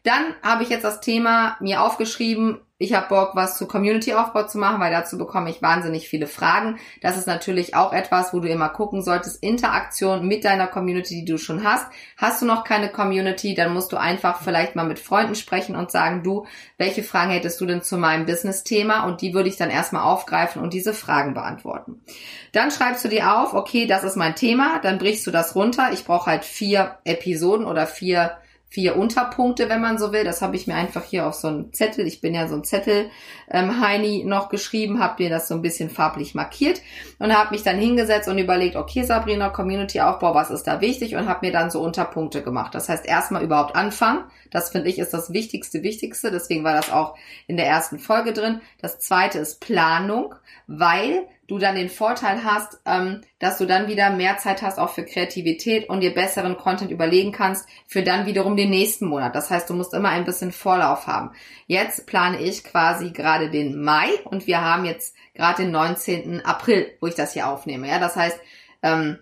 dann 0.02 0.34
habe 0.42 0.62
ich 0.62 0.70
jetzt 0.70 0.84
das 0.84 1.00
Thema 1.00 1.56
mir 1.60 1.82
aufgeschrieben, 1.82 2.60
ich 2.78 2.92
habe 2.92 3.08
Bock, 3.08 3.30
was 3.34 3.56
zu 3.56 3.66
Community-Aufbau 3.66 4.42
zu 4.42 4.58
machen, 4.58 4.80
weil 4.80 4.92
dazu 4.92 5.16
bekomme 5.16 5.48
ich 5.48 5.62
wahnsinnig 5.62 6.08
viele 6.08 6.26
Fragen. 6.26 6.78
Das 7.00 7.16
ist 7.16 7.26
natürlich 7.26 7.74
auch 7.74 7.94
etwas, 7.94 8.34
wo 8.34 8.40
du 8.40 8.48
immer 8.48 8.68
gucken 8.68 9.02
solltest. 9.02 9.42
Interaktion 9.42 10.28
mit 10.28 10.44
deiner 10.44 10.66
Community, 10.66 11.14
die 11.14 11.24
du 11.24 11.38
schon 11.38 11.64
hast. 11.64 11.86
Hast 12.18 12.42
du 12.42 12.46
noch 12.46 12.64
keine 12.64 12.90
Community, 12.90 13.54
dann 13.54 13.72
musst 13.72 13.92
du 13.92 13.96
einfach 13.96 14.42
vielleicht 14.42 14.76
mal 14.76 14.84
mit 14.84 14.98
Freunden 14.98 15.34
sprechen 15.34 15.74
und 15.74 15.90
sagen, 15.90 16.22
du, 16.22 16.46
welche 16.76 17.02
Fragen 17.02 17.30
hättest 17.30 17.58
du 17.62 17.66
denn 17.66 17.80
zu 17.80 17.96
meinem 17.96 18.26
Business-Thema? 18.26 19.04
Und 19.04 19.22
die 19.22 19.32
würde 19.32 19.48
ich 19.48 19.56
dann 19.56 19.70
erstmal 19.70 20.02
aufgreifen 20.02 20.60
und 20.60 20.74
diese 20.74 20.92
Fragen 20.92 21.32
beantworten. 21.32 22.02
Dann 22.52 22.70
schreibst 22.70 23.02
du 23.06 23.08
dir 23.08 23.38
auf, 23.38 23.54
okay, 23.54 23.86
das 23.86 24.04
ist 24.04 24.16
mein 24.16 24.36
Thema, 24.36 24.80
dann 24.80 24.98
brichst 24.98 25.26
du 25.26 25.30
das 25.30 25.54
runter. 25.54 25.92
Ich 25.94 26.04
brauche 26.04 26.30
halt 26.30 26.44
vier 26.44 26.98
Episoden 27.04 27.64
oder 27.64 27.86
vier 27.86 28.36
vier 28.68 28.96
Unterpunkte, 28.96 29.68
wenn 29.68 29.80
man 29.80 29.98
so 29.98 30.12
will. 30.12 30.24
Das 30.24 30.42
habe 30.42 30.56
ich 30.56 30.66
mir 30.66 30.74
einfach 30.74 31.04
hier 31.04 31.26
auf 31.26 31.34
so 31.34 31.48
einen 31.48 31.72
Zettel, 31.72 32.06
ich 32.06 32.20
bin 32.20 32.34
ja 32.34 32.48
so 32.48 32.56
ein 32.56 32.64
Zettel 32.64 33.10
ähm, 33.50 33.80
Heini 33.80 34.24
noch 34.24 34.48
geschrieben, 34.48 34.98
habe 34.98 35.22
mir 35.22 35.30
das 35.30 35.48
so 35.48 35.54
ein 35.54 35.62
bisschen 35.62 35.88
farblich 35.88 36.34
markiert 36.34 36.82
und 37.18 37.36
habe 37.36 37.52
mich 37.52 37.62
dann 37.62 37.78
hingesetzt 37.78 38.28
und 38.28 38.38
überlegt, 38.38 38.76
okay 38.76 39.04
Sabrina, 39.04 39.50
Community 39.50 40.00
Aufbau, 40.00 40.34
was 40.34 40.50
ist 40.50 40.64
da 40.64 40.80
wichtig 40.80 41.14
und 41.14 41.28
habe 41.28 41.46
mir 41.46 41.52
dann 41.52 41.70
so 41.70 41.80
Unterpunkte 41.80 42.42
gemacht. 42.42 42.74
Das 42.74 42.88
heißt 42.88 43.06
erstmal 43.06 43.44
überhaupt 43.44 43.76
anfangen. 43.76 44.24
Das 44.50 44.70
finde 44.70 44.88
ich 44.88 44.98
ist 44.98 45.14
das 45.14 45.32
wichtigste, 45.32 45.82
wichtigste. 45.82 46.30
Deswegen 46.30 46.64
war 46.64 46.74
das 46.74 46.90
auch 46.90 47.16
in 47.46 47.56
der 47.56 47.66
ersten 47.66 47.98
Folge 47.98 48.32
drin. 48.32 48.60
Das 48.80 48.98
zweite 48.98 49.38
ist 49.38 49.60
Planung, 49.60 50.34
weil 50.66 51.26
du 51.46 51.58
dann 51.58 51.74
den 51.74 51.88
Vorteil 51.88 52.44
hast, 52.44 52.80
ähm, 52.84 53.20
dass 53.38 53.58
du 53.58 53.66
dann 53.66 53.88
wieder 53.88 54.10
mehr 54.10 54.38
Zeit 54.38 54.62
hast 54.62 54.78
auch 54.78 54.90
für 54.90 55.04
Kreativität 55.04 55.88
und 55.88 56.00
dir 56.00 56.14
besseren 56.14 56.56
Content 56.56 56.90
überlegen 56.90 57.32
kannst 57.32 57.68
für 57.86 58.02
dann 58.02 58.26
wiederum 58.26 58.56
den 58.56 58.70
nächsten 58.70 59.06
Monat. 59.06 59.34
Das 59.34 59.50
heißt, 59.50 59.68
du 59.70 59.74
musst 59.74 59.94
immer 59.94 60.10
ein 60.10 60.24
bisschen 60.24 60.52
Vorlauf 60.52 61.06
haben. 61.06 61.30
Jetzt 61.66 62.06
plane 62.06 62.40
ich 62.40 62.64
quasi 62.64 63.10
gerade 63.10 63.50
den 63.50 63.82
Mai 63.82 64.08
und 64.24 64.46
wir 64.46 64.60
haben 64.60 64.84
jetzt 64.84 65.14
gerade 65.34 65.62
den 65.62 65.72
19. 65.72 66.44
April, 66.44 66.96
wo 67.00 67.06
ich 67.06 67.14
das 67.14 67.32
hier 67.32 67.48
aufnehme. 67.48 67.88
Ja, 67.88 67.98
das 67.98 68.16
heißt, 68.16 68.38
ähm, 68.82 69.18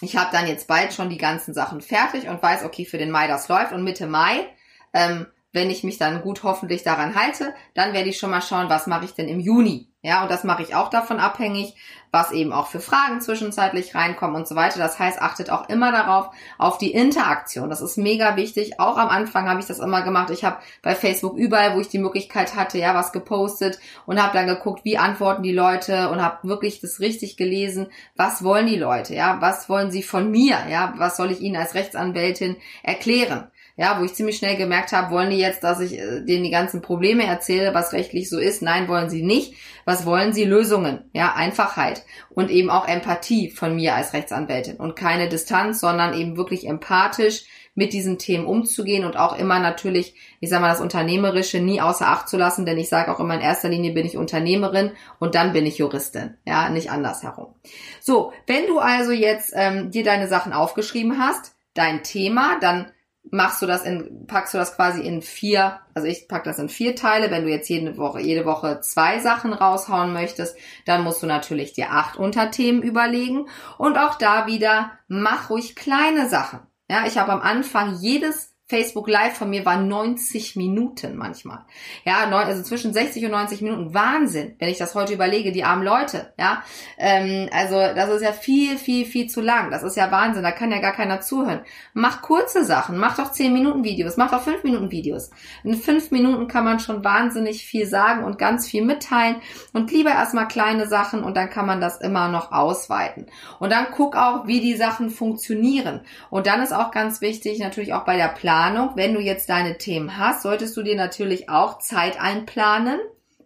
ich 0.00 0.16
habe 0.16 0.30
dann 0.30 0.46
jetzt 0.46 0.68
bald 0.68 0.92
schon 0.92 1.10
die 1.10 1.18
ganzen 1.18 1.54
Sachen 1.54 1.80
fertig 1.80 2.28
und 2.28 2.42
weiß, 2.42 2.64
okay, 2.64 2.84
für 2.84 2.98
den 2.98 3.10
Mai 3.10 3.26
das 3.26 3.48
läuft 3.48 3.72
und 3.72 3.82
Mitte 3.82 4.06
Mai 4.06 4.46
ähm, 4.92 5.26
wenn 5.52 5.70
ich 5.70 5.84
mich 5.84 5.98
dann 5.98 6.22
gut 6.22 6.42
hoffentlich 6.42 6.82
daran 6.82 7.14
halte, 7.14 7.54
dann 7.74 7.92
werde 7.92 8.10
ich 8.10 8.18
schon 8.18 8.30
mal 8.30 8.42
schauen, 8.42 8.68
was 8.68 8.86
mache 8.86 9.06
ich 9.06 9.14
denn 9.14 9.28
im 9.28 9.40
Juni. 9.40 9.87
Ja, 10.00 10.22
und 10.22 10.30
das 10.30 10.44
mache 10.44 10.62
ich 10.62 10.76
auch 10.76 10.90
davon 10.90 11.18
abhängig, 11.18 11.74
was 12.12 12.30
eben 12.30 12.52
auch 12.52 12.68
für 12.68 12.78
Fragen 12.78 13.20
zwischenzeitlich 13.20 13.96
reinkommen 13.96 14.36
und 14.36 14.46
so 14.46 14.54
weiter. 14.54 14.78
Das 14.78 15.00
heißt, 15.00 15.20
achtet 15.20 15.50
auch 15.50 15.68
immer 15.68 15.90
darauf, 15.90 16.30
auf 16.56 16.78
die 16.78 16.92
Interaktion. 16.92 17.68
Das 17.68 17.80
ist 17.80 17.98
mega 17.98 18.36
wichtig. 18.36 18.78
Auch 18.78 18.96
am 18.96 19.08
Anfang 19.08 19.48
habe 19.48 19.58
ich 19.58 19.66
das 19.66 19.80
immer 19.80 20.02
gemacht. 20.02 20.30
Ich 20.30 20.44
habe 20.44 20.58
bei 20.82 20.94
Facebook 20.94 21.36
überall, 21.36 21.74
wo 21.74 21.80
ich 21.80 21.88
die 21.88 21.98
Möglichkeit 21.98 22.54
hatte, 22.54 22.78
ja, 22.78 22.94
was 22.94 23.10
gepostet 23.10 23.80
und 24.06 24.22
habe 24.22 24.32
dann 24.34 24.46
geguckt, 24.46 24.84
wie 24.84 24.98
antworten 24.98 25.42
die 25.42 25.52
Leute 25.52 26.10
und 26.10 26.22
habe 26.22 26.46
wirklich 26.46 26.80
das 26.80 27.00
richtig 27.00 27.36
gelesen. 27.36 27.88
Was 28.14 28.44
wollen 28.44 28.68
die 28.68 28.78
Leute? 28.78 29.16
Ja, 29.16 29.40
was 29.40 29.68
wollen 29.68 29.90
sie 29.90 30.04
von 30.04 30.30
mir? 30.30 30.58
Ja, 30.70 30.94
was 30.96 31.16
soll 31.16 31.32
ich 31.32 31.40
ihnen 31.40 31.56
als 31.56 31.74
Rechtsanwältin 31.74 32.56
erklären? 32.84 33.50
Ja, 33.78 34.00
wo 34.00 34.04
ich 34.04 34.12
ziemlich 34.12 34.36
schnell 34.36 34.56
gemerkt 34.56 34.90
habe, 34.90 35.12
wollen 35.12 35.30
die 35.30 35.38
jetzt, 35.38 35.62
dass 35.62 35.78
ich 35.78 35.96
äh, 35.96 36.20
denen 36.20 36.42
die 36.42 36.50
ganzen 36.50 36.82
Probleme 36.82 37.24
erzähle, 37.24 37.74
was 37.74 37.92
rechtlich 37.92 38.28
so 38.28 38.38
ist? 38.38 38.60
Nein, 38.60 38.88
wollen 38.88 39.08
sie 39.08 39.22
nicht. 39.22 39.54
Was 39.84 40.04
wollen 40.04 40.32
sie? 40.32 40.44
Lösungen, 40.44 41.04
ja, 41.12 41.34
Einfachheit 41.36 42.04
und 42.28 42.50
eben 42.50 42.70
auch 42.70 42.88
Empathie 42.88 43.50
von 43.50 43.76
mir 43.76 43.94
als 43.94 44.12
Rechtsanwältin 44.14 44.76
und 44.76 44.96
keine 44.96 45.28
Distanz, 45.28 45.78
sondern 45.78 46.12
eben 46.12 46.36
wirklich 46.36 46.66
empathisch 46.66 47.44
mit 47.76 47.92
diesen 47.92 48.18
Themen 48.18 48.46
umzugehen 48.46 49.04
und 49.04 49.16
auch 49.16 49.38
immer 49.38 49.60
natürlich, 49.60 50.16
ich 50.40 50.50
sag 50.50 50.60
mal, 50.60 50.70
das 50.70 50.80
Unternehmerische 50.80 51.60
nie 51.60 51.80
außer 51.80 52.08
Acht 52.08 52.28
zu 52.28 52.36
lassen, 52.36 52.66
denn 52.66 52.78
ich 52.78 52.88
sage 52.88 53.14
auch 53.14 53.20
immer 53.20 53.34
in 53.34 53.40
erster 53.40 53.68
Linie 53.68 53.92
bin 53.92 54.04
ich 54.04 54.16
Unternehmerin 54.16 54.90
und 55.20 55.36
dann 55.36 55.52
bin 55.52 55.64
ich 55.64 55.78
Juristin, 55.78 56.36
ja, 56.44 56.68
nicht 56.68 56.90
andersherum. 56.90 57.54
So, 58.00 58.32
wenn 58.48 58.66
du 58.66 58.80
also 58.80 59.12
jetzt 59.12 59.52
ähm, 59.54 59.92
dir 59.92 60.02
deine 60.02 60.26
Sachen 60.26 60.52
aufgeschrieben 60.52 61.20
hast, 61.20 61.54
dein 61.74 62.02
Thema, 62.02 62.58
dann 62.60 62.90
machst 63.30 63.62
du 63.62 63.66
das 63.66 63.84
in, 63.84 64.26
packst 64.26 64.54
du 64.54 64.58
das 64.58 64.74
quasi 64.76 65.00
in 65.00 65.22
vier, 65.22 65.80
also 65.94 66.06
ich 66.08 66.28
pack 66.28 66.44
das 66.44 66.58
in 66.58 66.68
vier 66.68 66.96
Teile. 66.96 67.30
Wenn 67.30 67.44
du 67.44 67.50
jetzt 67.50 67.68
jede 67.68 67.96
Woche, 67.96 68.20
jede 68.20 68.44
Woche 68.44 68.80
zwei 68.80 69.18
Sachen 69.20 69.52
raushauen 69.52 70.12
möchtest, 70.12 70.56
dann 70.86 71.02
musst 71.02 71.22
du 71.22 71.26
natürlich 71.26 71.72
dir 71.72 71.92
acht 71.92 72.16
Unterthemen 72.16 72.82
überlegen. 72.82 73.46
Und 73.76 73.98
auch 73.98 74.16
da 74.16 74.46
wieder, 74.46 74.92
mach 75.08 75.50
ruhig 75.50 75.76
kleine 75.76 76.28
Sachen. 76.28 76.60
Ja, 76.90 77.06
ich 77.06 77.18
habe 77.18 77.32
am 77.32 77.42
Anfang 77.42 77.96
jedes 78.00 78.54
Facebook 78.68 79.08
Live 79.08 79.38
von 79.38 79.48
mir 79.48 79.64
war 79.64 79.80
90 79.80 80.54
Minuten 80.56 81.16
manchmal. 81.16 81.60
Ja, 82.04 82.28
also 82.28 82.62
zwischen 82.62 82.92
60 82.92 83.24
und 83.24 83.30
90 83.30 83.62
Minuten. 83.62 83.94
Wahnsinn, 83.94 84.56
wenn 84.58 84.68
ich 84.68 84.76
das 84.76 84.94
heute 84.94 85.14
überlege, 85.14 85.52
die 85.52 85.64
armen 85.64 85.84
Leute. 85.84 86.34
Ja, 86.38 86.62
ähm, 86.98 87.48
also 87.50 87.76
das 87.76 88.10
ist 88.10 88.22
ja 88.22 88.32
viel, 88.32 88.76
viel, 88.76 89.06
viel 89.06 89.26
zu 89.26 89.40
lang. 89.40 89.70
Das 89.70 89.82
ist 89.82 89.96
ja 89.96 90.10
Wahnsinn. 90.10 90.42
Da 90.42 90.52
kann 90.52 90.70
ja 90.70 90.80
gar 90.80 90.92
keiner 90.92 91.22
zuhören. 91.22 91.60
Mach 91.94 92.20
kurze 92.20 92.62
Sachen. 92.62 92.98
Mach 92.98 93.16
doch 93.16 93.32
10 93.32 93.54
Minuten 93.54 93.84
Videos. 93.84 94.18
Mach 94.18 94.30
doch 94.30 94.42
5 94.42 94.62
Minuten 94.64 94.90
Videos. 94.90 95.30
In 95.64 95.74
5 95.74 96.10
Minuten 96.10 96.46
kann 96.46 96.64
man 96.64 96.78
schon 96.78 97.02
wahnsinnig 97.02 97.64
viel 97.64 97.86
sagen 97.86 98.22
und 98.22 98.36
ganz 98.36 98.68
viel 98.68 98.84
mitteilen. 98.84 99.36
Und 99.72 99.90
lieber 99.92 100.10
erstmal 100.10 100.46
kleine 100.46 100.86
Sachen 100.86 101.24
und 101.24 101.38
dann 101.38 101.48
kann 101.48 101.64
man 101.64 101.80
das 101.80 102.02
immer 102.02 102.28
noch 102.28 102.52
ausweiten. 102.52 103.28
Und 103.60 103.72
dann 103.72 103.86
guck 103.92 104.14
auch, 104.14 104.46
wie 104.46 104.60
die 104.60 104.76
Sachen 104.76 105.08
funktionieren. 105.08 106.02
Und 106.28 106.46
dann 106.46 106.62
ist 106.62 106.74
auch 106.74 106.90
ganz 106.90 107.22
wichtig, 107.22 107.60
natürlich 107.60 107.94
auch 107.94 108.04
bei 108.04 108.18
der 108.18 108.28
Planung, 108.28 108.57
Planung, 108.58 108.96
wenn 108.96 109.14
du 109.14 109.20
jetzt 109.20 109.48
deine 109.50 109.78
Themen 109.78 110.18
hast, 110.18 110.42
solltest 110.42 110.76
du 110.76 110.82
dir 110.82 110.96
natürlich 110.96 111.48
auch 111.48 111.78
Zeit 111.78 112.20
einplanen. 112.20 112.98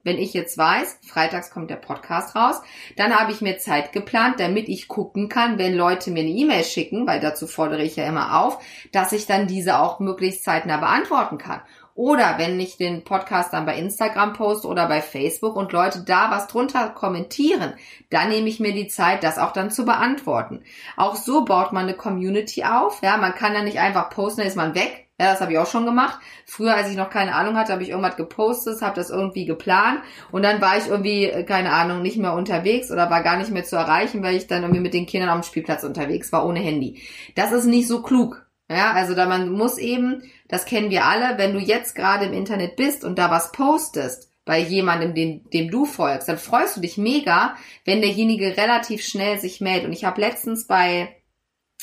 Wenn 0.05 0.17
ich 0.17 0.33
jetzt 0.33 0.57
weiß, 0.57 1.01
freitags 1.07 1.51
kommt 1.51 1.69
der 1.69 1.77
Podcast 1.77 2.35
raus, 2.35 2.63
dann 2.97 3.15
habe 3.15 3.31
ich 3.31 3.43
mir 3.43 3.59
Zeit 3.59 3.93
geplant, 3.93 4.41
damit 4.41 4.71
ich 4.71 4.89
gucken 4.89 5.29
kann, 5.29 5.59
wenn 5.59 5.75
Leute 5.75 6.11
mir 6.13 6.21
eine 6.21 6.31
E-Mail 6.31 6.65
schicken, 6.65 7.07
weil 7.07 7.21
dazu 7.21 7.47
fordere 7.47 7.83
ich 7.83 7.97
ja 7.97 8.07
immer 8.07 8.41
auf, 8.41 8.59
dass 8.91 9.13
ich 9.13 9.27
dann 9.27 9.47
diese 9.47 9.81
auch 9.81 10.01
möglichst 10.01 10.45
zeitnah 10.45 10.79
beantworten 10.79 11.37
kann. 11.37 11.61
Oder 11.95 12.39
wenn 12.39 12.59
ich 12.59 12.77
den 12.77 13.05
Podcast 13.05 13.53
dann 13.53 13.67
bei 13.67 13.77
Instagram 13.77 14.33
poste 14.33 14.67
oder 14.67 14.89
bei 14.89 15.03
Facebook 15.03 15.57
und 15.57 15.73
Leute 15.73 16.03
da 16.05 16.31
was 16.31 16.47
drunter 16.47 16.89
kommentieren, 16.89 17.75
dann 18.11 18.31
nehme 18.31 18.49
ich 18.49 18.61
mir 18.61 18.73
die 18.73 18.89
Zeit, 18.89 19.23
das 19.23 19.39
auch 19.39 19.53
dann 19.53 19.71
zu 19.71 19.85
beantworten. 19.85 20.63
Auch 20.97 21.17
so 21.17 21.45
baut 21.45 21.73
man 21.73 21.85
eine 21.85 21.95
Community 21.95 22.65
auf. 22.65 23.03
Ja, 23.03 23.17
man 23.19 23.35
kann 23.35 23.55
ja 23.55 23.63
nicht 23.63 23.79
einfach 23.79 24.11
posten, 24.11 24.41
dann 24.41 24.49
ist 24.49 24.57
man 24.57 24.75
weg. 24.75 25.09
Ja, 25.21 25.31
das 25.31 25.41
habe 25.41 25.53
ich 25.53 25.59
auch 25.59 25.69
schon 25.69 25.85
gemacht. 25.85 26.19
Früher, 26.47 26.75
als 26.75 26.91
ich 26.91 26.97
noch 26.97 27.11
keine 27.11 27.35
Ahnung 27.35 27.57
hatte, 27.57 27.73
habe 27.73 27.83
ich 27.83 27.91
irgendwas 27.91 28.17
gepostet, 28.17 28.83
habe 28.83 28.97
das 28.97 29.11
irgendwie 29.11 29.45
geplant 29.45 30.01
und 30.33 30.43
dann 30.43 30.61
war 30.61 30.79
ich 30.79 30.89
irgendwie, 30.89 31.27
äh, 31.27 31.45
keine 31.45 31.73
Ahnung, 31.73 32.03
nicht 32.03 32.17
mehr 32.17 32.33
unterwegs 32.33 32.91
oder 32.91 33.09
war 33.11 33.23
gar 33.23 33.37
nicht 33.37 33.51
mehr 33.51 33.63
zu 33.63 33.77
erreichen, 33.77 34.23
weil 34.23 34.35
ich 34.35 34.49
dann 34.49 34.63
irgendwie 34.63 34.81
mit 34.81 34.95
den 34.95 35.07
Kindern 35.07 35.31
am 35.31 35.43
Spielplatz 35.43 35.85
unterwegs 35.85 36.33
war, 36.33 36.45
ohne 36.47 36.59
Handy. 36.59 37.03
Das 37.37 37.53
ist 37.53 37.67
nicht 37.67 37.87
so 37.87 38.03
klug. 38.03 38.47
Ja, 38.73 38.93
also 38.93 39.15
da 39.15 39.27
man 39.27 39.51
muss 39.51 39.79
eben, 39.79 40.23
das 40.49 40.65
kennen 40.65 40.91
wir 40.91 41.05
alle, 41.05 41.39
wenn 41.39 41.53
du 41.53 41.61
jetzt 41.61 41.95
gerade 41.95 42.27
im 42.27 42.33
Internet 42.33 42.77
bist 42.77 43.05
und 43.05 43.19
da 43.19 43.31
was 43.31 43.53
postest, 43.53 44.33
bei 44.45 44.59
jemandem, 44.59 45.15
dem, 45.15 45.51
dem 45.51 45.71
du 45.71 45.85
folgst, 45.85 46.29
dann 46.29 46.39
freust 46.39 46.77
du 46.77 46.81
dich 46.81 46.99
mega, 46.99 47.57
wenn 47.85 48.01
derjenige 48.01 48.57
relativ 48.57 49.05
schnell 49.05 49.39
sich 49.39 49.61
meldet. 49.61 49.87
Und 49.87 49.93
ich 49.93 50.05
habe 50.05 50.21
letztens 50.21 50.67
bei 50.67 51.17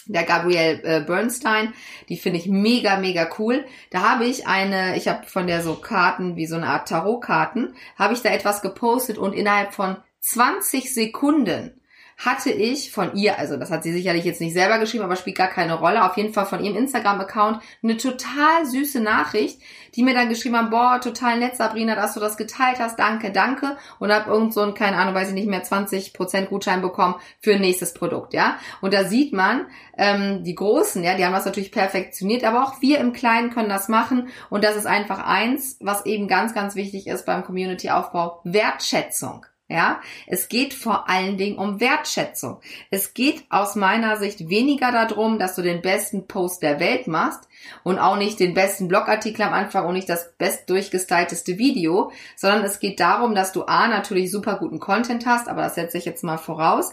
der 0.08 0.24
Gabrielle 0.24 0.84
äh, 0.84 1.02
Bernstein, 1.02 1.74
die 2.10 2.18
finde 2.18 2.40
ich 2.40 2.48
mega, 2.48 2.98
mega 2.98 3.30
cool. 3.38 3.66
Da 3.92 4.02
habe 4.02 4.26
ich 4.26 4.48
eine, 4.48 4.98
ich 4.98 5.08
habe 5.08 5.26
von 5.28 5.48
der 5.48 5.62
so 5.62 5.76
Karten, 5.76 6.36
wie 6.36 6.48
so 6.48 6.56
eine 6.56 6.68
Art 6.68 6.90
Tarotkarten, 6.90 7.76
habe 7.98 8.14
ich 8.14 8.22
da 8.22 8.30
etwas 8.30 8.62
gepostet 8.62 9.18
und 9.18 9.34
innerhalb 9.34 9.74
von 9.74 9.98
20 10.22 10.94
Sekunden 10.94 11.79
hatte 12.20 12.52
ich 12.52 12.92
von 12.92 13.16
ihr, 13.16 13.40
also 13.40 13.56
das 13.56 13.72
hat 13.72 13.84
sie 13.84 13.94
sicherlich 13.94 14.26
jetzt 14.26 14.42
nicht 14.42 14.52
selber 14.52 14.78
geschrieben, 14.78 15.06
aber 15.06 15.16
spielt 15.16 15.38
gar 15.38 15.48
keine 15.48 15.76
Rolle, 15.76 16.04
auf 16.04 16.18
jeden 16.18 16.34
Fall 16.34 16.46
von 16.46 16.62
ihrem 16.62 16.76
Instagram-Account 16.76 17.62
eine 17.82 17.96
total 17.96 18.66
süße 18.66 19.00
Nachricht, 19.00 19.62
die 19.96 20.04
mir 20.04 20.14
dann 20.14 20.28
geschrieben 20.28 20.58
haben, 20.58 20.70
boah, 20.70 21.00
total 21.02 21.40
nett, 21.40 21.56
Sabrina, 21.56 21.96
dass 21.96 22.16
du 22.16 22.20
das 22.20 22.36
geteilt 22.36 22.80
hast, 22.80 23.00
danke, 23.00 23.32
danke. 23.32 23.78
Und 24.00 24.12
habe 24.12 24.30
irgend 24.30 24.54
so 24.54 24.62
ein, 24.62 24.74
keine 24.74 24.98
Ahnung, 24.98 25.16
weiß 25.16 25.30
ich 25.30 25.34
nicht 25.34 25.48
mehr, 25.48 25.64
20% 25.64 26.48
Gutschein 26.48 26.82
bekommen 26.82 27.16
für 27.40 27.54
ein 27.54 27.62
nächstes 27.62 27.94
Produkt, 27.94 28.34
ja. 28.34 28.60
Und 28.82 28.94
da 28.94 29.06
sieht 29.06 29.32
man, 29.32 29.68
ähm, 29.98 30.44
die 30.44 30.56
Großen, 30.56 31.02
ja, 31.04 31.16
die 31.16 31.24
haben 31.24 31.34
das 31.34 31.46
natürlich 31.46 31.72
perfektioniert, 31.72 32.44
aber 32.44 32.64
auch 32.64 32.82
wir 32.82 33.00
im 33.00 33.14
Kleinen 33.14 33.50
können 33.50 33.70
das 33.70 33.88
machen. 33.88 34.28
Und 34.50 34.66
das 34.66 34.76
ist 34.76 34.88
einfach 34.88 35.26
eins, 35.26 35.78
was 35.80 36.06
eben 36.06 36.28
ganz, 36.28 36.54
ganz 36.54 36.76
wichtig 36.76 37.08
ist 37.08 37.26
beim 37.26 37.46
Community-Aufbau, 37.46 38.42
Wertschätzung. 38.44 39.46
Ja, 39.72 40.02
es 40.26 40.50
geht 40.50 40.74
vor 40.74 41.08
allen 41.08 41.38
Dingen 41.38 41.60
um 41.60 41.80
Wertschätzung. 41.80 42.60
Es 42.90 43.14
geht 43.14 43.44
aus 43.52 43.76
meiner 43.76 44.18
Sicht 44.18 44.50
weniger 44.50 44.92
darum, 44.92 45.38
dass 45.38 45.54
du 45.54 45.62
den 45.62 45.84
besten 45.84 46.26
Post 46.26 46.64
der 46.64 46.80
Welt 46.80 47.06
machst 47.06 47.48
und 47.84 48.00
auch 48.00 48.18
nicht 48.18 48.40
den 48.40 48.56
besten 48.56 48.88
Blogartikel 48.88 49.44
am 49.44 49.54
Anfang 49.54 49.86
und 49.86 49.94
nicht 49.94 50.10
das 50.10 50.34
best 50.40 50.68
durchgestylteste 50.72 51.60
Video, 51.60 52.12
sondern 52.36 52.64
es 52.64 52.80
geht 52.80 53.00
darum, 53.00 53.36
dass 53.36 53.52
du 53.52 53.66
A, 53.66 53.88
natürlich 53.88 54.32
super 54.32 54.58
guten 54.58 54.80
Content 54.80 55.28
hast, 55.28 55.48
aber 55.48 55.62
das 55.62 55.76
setze 55.76 56.00
ich 56.00 56.06
jetzt 56.06 56.24
mal 56.24 56.38
voraus. 56.38 56.92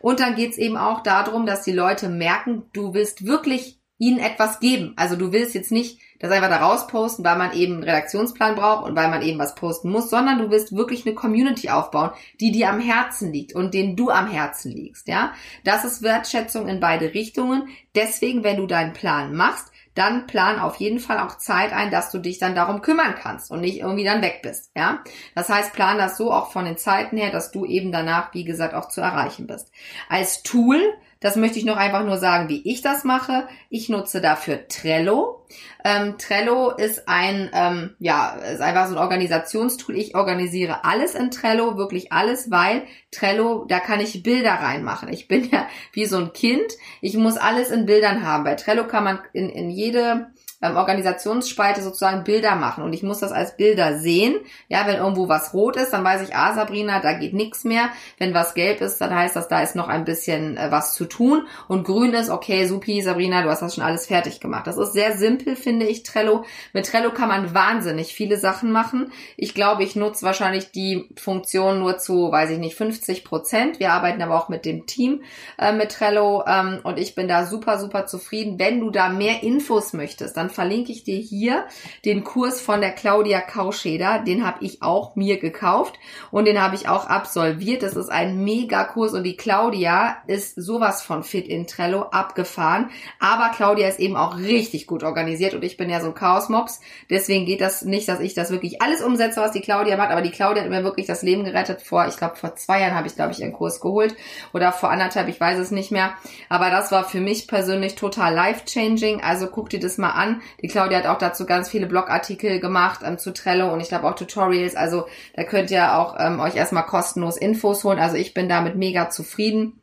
Und 0.00 0.18
dann 0.18 0.34
geht 0.34 0.50
es 0.50 0.58
eben 0.58 0.76
auch 0.76 1.04
darum, 1.04 1.46
dass 1.46 1.62
die 1.62 1.70
Leute 1.70 2.08
merken, 2.08 2.64
du 2.72 2.92
willst 2.92 3.24
wirklich 3.24 3.78
ihnen 3.98 4.18
etwas 4.18 4.58
geben. 4.58 4.94
Also 4.96 5.14
du 5.14 5.30
willst 5.30 5.54
jetzt 5.54 5.70
nicht 5.70 6.00
das 6.18 6.30
einfach 6.30 6.48
da 6.48 6.58
rausposten, 6.58 7.24
weil 7.24 7.36
man 7.36 7.52
eben 7.52 7.74
einen 7.74 7.84
Redaktionsplan 7.84 8.54
braucht 8.54 8.84
und 8.86 8.96
weil 8.96 9.08
man 9.08 9.22
eben 9.22 9.38
was 9.38 9.54
posten 9.54 9.90
muss, 9.90 10.10
sondern 10.10 10.38
du 10.38 10.50
willst 10.50 10.74
wirklich 10.74 11.06
eine 11.06 11.14
Community 11.14 11.70
aufbauen, 11.70 12.10
die 12.40 12.52
dir 12.52 12.70
am 12.70 12.80
Herzen 12.80 13.32
liegt 13.32 13.54
und 13.54 13.74
den 13.74 13.96
du 13.96 14.10
am 14.10 14.30
Herzen 14.30 14.72
liegst, 14.72 15.08
ja. 15.08 15.32
Das 15.64 15.84
ist 15.84 16.02
Wertschätzung 16.02 16.68
in 16.68 16.80
beide 16.80 17.14
Richtungen. 17.14 17.68
Deswegen, 17.94 18.44
wenn 18.44 18.56
du 18.56 18.66
deinen 18.66 18.92
Plan 18.92 19.34
machst, 19.34 19.72
dann 19.96 20.26
plan 20.26 20.58
auf 20.58 20.76
jeden 20.76 21.00
Fall 21.00 21.18
auch 21.18 21.38
Zeit 21.38 21.72
ein, 21.72 21.90
dass 21.90 22.10
du 22.10 22.18
dich 22.18 22.38
dann 22.38 22.54
darum 22.54 22.82
kümmern 22.82 23.14
kannst 23.18 23.50
und 23.50 23.62
nicht 23.62 23.80
irgendwie 23.80 24.04
dann 24.04 24.22
weg 24.22 24.40
bist, 24.42 24.70
ja. 24.76 25.00
Das 25.34 25.48
heißt, 25.48 25.72
plan 25.72 25.98
das 25.98 26.16
so 26.16 26.32
auch 26.32 26.52
von 26.52 26.66
den 26.66 26.76
Zeiten 26.76 27.16
her, 27.16 27.30
dass 27.30 27.50
du 27.50 27.64
eben 27.64 27.92
danach, 27.92 28.32
wie 28.34 28.44
gesagt, 28.44 28.74
auch 28.74 28.88
zu 28.88 29.00
erreichen 29.00 29.46
bist. 29.46 29.72
Als 30.08 30.42
Tool 30.42 30.80
das 31.20 31.36
möchte 31.36 31.58
ich 31.58 31.64
noch 31.64 31.76
einfach 31.76 32.04
nur 32.04 32.18
sagen, 32.18 32.48
wie 32.48 32.68
ich 32.70 32.82
das 32.82 33.04
mache. 33.04 33.48
Ich 33.70 33.88
nutze 33.88 34.20
dafür 34.20 34.68
Trello. 34.68 35.46
Ähm, 35.84 36.18
Trello 36.18 36.70
ist 36.70 37.08
ein, 37.08 37.50
ähm, 37.54 37.94
ja, 37.98 38.30
ist 38.30 38.60
einfach 38.60 38.88
so 38.88 38.94
ein 38.94 39.00
Organisationstool. 39.00 39.96
Ich 39.96 40.14
organisiere 40.14 40.84
alles 40.84 41.14
in 41.14 41.30
Trello, 41.30 41.76
wirklich 41.76 42.12
alles, 42.12 42.50
weil 42.50 42.82
Trello, 43.10 43.64
da 43.66 43.80
kann 43.80 44.00
ich 44.00 44.22
Bilder 44.22 44.54
reinmachen. 44.54 45.08
Ich 45.12 45.28
bin 45.28 45.48
ja 45.50 45.66
wie 45.92 46.06
so 46.06 46.18
ein 46.18 46.32
Kind. 46.32 46.72
Ich 47.00 47.16
muss 47.16 47.36
alles 47.36 47.70
in 47.70 47.86
Bildern 47.86 48.26
haben. 48.26 48.44
Bei 48.44 48.54
Trello 48.54 48.86
kann 48.86 49.04
man 49.04 49.20
in, 49.32 49.48
in 49.48 49.70
jede 49.70 50.32
ähm, 50.62 50.76
Organisationsspalte 50.76 51.82
sozusagen 51.82 52.24
Bilder 52.24 52.56
machen 52.56 52.82
und 52.82 52.92
ich 52.92 53.02
muss 53.02 53.20
das 53.20 53.32
als 53.32 53.56
Bilder 53.56 53.98
sehen. 53.98 54.36
Ja, 54.68 54.86
wenn 54.86 54.96
irgendwo 54.96 55.28
was 55.28 55.52
rot 55.52 55.76
ist, 55.76 55.92
dann 55.92 56.04
weiß 56.04 56.22
ich, 56.22 56.34
ah, 56.34 56.54
Sabrina, 56.54 57.00
da 57.00 57.12
geht 57.12 57.34
nichts 57.34 57.64
mehr. 57.64 57.90
Wenn 58.18 58.34
was 58.34 58.54
gelb 58.54 58.80
ist, 58.80 58.98
dann 58.98 59.14
heißt 59.14 59.36
das, 59.36 59.48
da 59.48 59.62
ist 59.62 59.76
noch 59.76 59.88
ein 59.88 60.04
bisschen 60.04 60.56
äh, 60.56 60.70
was 60.70 60.94
zu 60.94 61.04
tun 61.04 61.46
und 61.68 61.84
grün 61.84 62.14
ist, 62.14 62.30
okay, 62.30 62.66
supi, 62.66 63.02
Sabrina, 63.02 63.42
du 63.42 63.50
hast 63.50 63.60
das 63.60 63.74
schon 63.74 63.84
alles 63.84 64.06
fertig 64.06 64.40
gemacht. 64.40 64.66
Das 64.66 64.78
ist 64.78 64.92
sehr 64.92 65.16
simpel, 65.16 65.56
finde 65.56 65.86
ich, 65.86 66.02
Trello. 66.02 66.44
Mit 66.72 66.86
Trello 66.86 67.12
kann 67.12 67.28
man 67.28 67.54
wahnsinnig 67.54 68.14
viele 68.14 68.38
Sachen 68.38 68.72
machen. 68.72 69.12
Ich 69.36 69.54
glaube, 69.54 69.84
ich 69.84 69.96
nutze 69.96 70.24
wahrscheinlich 70.24 70.72
die 70.72 71.08
Funktion 71.16 71.80
nur 71.80 71.98
zu, 71.98 72.32
weiß 72.32 72.50
ich 72.50 72.58
nicht, 72.58 72.76
50 72.76 73.24
Prozent. 73.24 73.78
Wir 73.78 73.92
arbeiten 73.92 74.22
aber 74.22 74.36
auch 74.36 74.48
mit 74.48 74.64
dem 74.64 74.86
Team 74.86 75.22
äh, 75.58 75.72
mit 75.72 75.92
Trello 75.92 76.44
ähm, 76.46 76.80
und 76.82 76.98
ich 76.98 77.14
bin 77.14 77.28
da 77.28 77.46
super, 77.46 77.78
super 77.78 78.06
zufrieden. 78.06 78.58
Wenn 78.58 78.80
du 78.80 78.90
da 78.90 79.08
mehr 79.08 79.42
Infos 79.42 79.92
möchtest, 79.92 80.36
dann 80.36 80.45
dann 80.46 80.54
verlinke 80.54 80.92
ich 80.92 81.02
dir 81.02 81.18
hier 81.18 81.66
den 82.04 82.22
Kurs 82.22 82.60
von 82.60 82.80
der 82.80 82.92
Claudia 82.92 83.40
Kauscheder. 83.40 84.20
Den 84.20 84.46
habe 84.46 84.64
ich 84.64 84.80
auch 84.80 85.16
mir 85.16 85.38
gekauft 85.38 85.98
und 86.30 86.44
den 86.44 86.62
habe 86.62 86.76
ich 86.76 86.88
auch 86.88 87.06
absolviert. 87.06 87.82
Das 87.82 87.96
ist 87.96 88.10
ein 88.10 88.44
Mega-Kurs 88.44 89.12
und 89.12 89.24
die 89.24 89.36
Claudia 89.36 90.18
ist 90.28 90.54
sowas 90.54 91.02
von 91.02 91.24
fit 91.24 91.48
in 91.48 91.66
Trello 91.66 92.02
abgefahren. 92.02 92.90
Aber 93.18 93.50
Claudia 93.54 93.88
ist 93.88 93.98
eben 93.98 94.16
auch 94.16 94.38
richtig 94.38 94.86
gut 94.86 95.02
organisiert 95.02 95.54
und 95.54 95.64
ich 95.64 95.76
bin 95.76 95.90
ja 95.90 96.00
so 96.00 96.08
ein 96.08 96.14
Chaos-Mops. 96.14 96.80
Deswegen 97.10 97.44
geht 97.44 97.60
das 97.60 97.82
nicht, 97.82 98.08
dass 98.08 98.20
ich 98.20 98.34
das 98.34 98.50
wirklich 98.50 98.80
alles 98.80 99.02
umsetze, 99.02 99.40
was 99.40 99.50
die 99.50 99.60
Claudia 99.60 99.96
macht. 99.96 100.10
Aber 100.10 100.22
die 100.22 100.30
Claudia 100.30 100.62
hat 100.62 100.70
mir 100.70 100.84
wirklich 100.84 101.06
das 101.06 101.22
Leben 101.22 101.44
gerettet. 101.44 101.82
Vor, 101.82 102.06
ich 102.06 102.16
glaube, 102.16 102.36
vor 102.36 102.54
zwei 102.54 102.80
Jahren 102.80 102.94
habe 102.94 103.08
ich, 103.08 103.16
glaube 103.16 103.32
ich, 103.32 103.42
einen 103.42 103.52
Kurs 103.52 103.80
geholt 103.80 104.14
oder 104.52 104.70
vor 104.70 104.90
anderthalb, 104.90 105.28
ich 105.28 105.40
weiß 105.40 105.58
es 105.58 105.72
nicht 105.72 105.90
mehr. 105.90 106.14
Aber 106.48 106.70
das 106.70 106.92
war 106.92 107.04
für 107.04 107.20
mich 107.20 107.48
persönlich 107.48 107.96
total 107.96 108.32
life-changing. 108.32 109.22
Also 109.22 109.48
guck 109.48 109.70
dir 109.70 109.80
das 109.80 109.98
mal 109.98 110.10
an. 110.10 110.35
Die 110.62 110.68
Claudia 110.68 110.98
hat 110.98 111.06
auch 111.06 111.18
dazu 111.18 111.46
ganz 111.46 111.68
viele 111.68 111.86
Blogartikel 111.86 112.60
gemacht 112.60 113.00
ähm, 113.04 113.18
zu 113.18 113.32
Trello 113.32 113.72
und 113.72 113.80
ich 113.80 113.88
glaube 113.88 114.06
auch 114.08 114.14
Tutorials. 114.14 114.76
Also 114.76 115.06
da 115.34 115.44
könnt 115.44 115.70
ihr 115.70 115.96
auch 115.96 116.16
ähm, 116.18 116.40
euch 116.40 116.56
erstmal 116.56 116.86
kostenlos 116.86 117.36
Infos 117.36 117.84
holen. 117.84 117.98
Also 117.98 118.16
ich 118.16 118.34
bin 118.34 118.48
damit 118.48 118.76
mega 118.76 119.10
zufrieden 119.10 119.80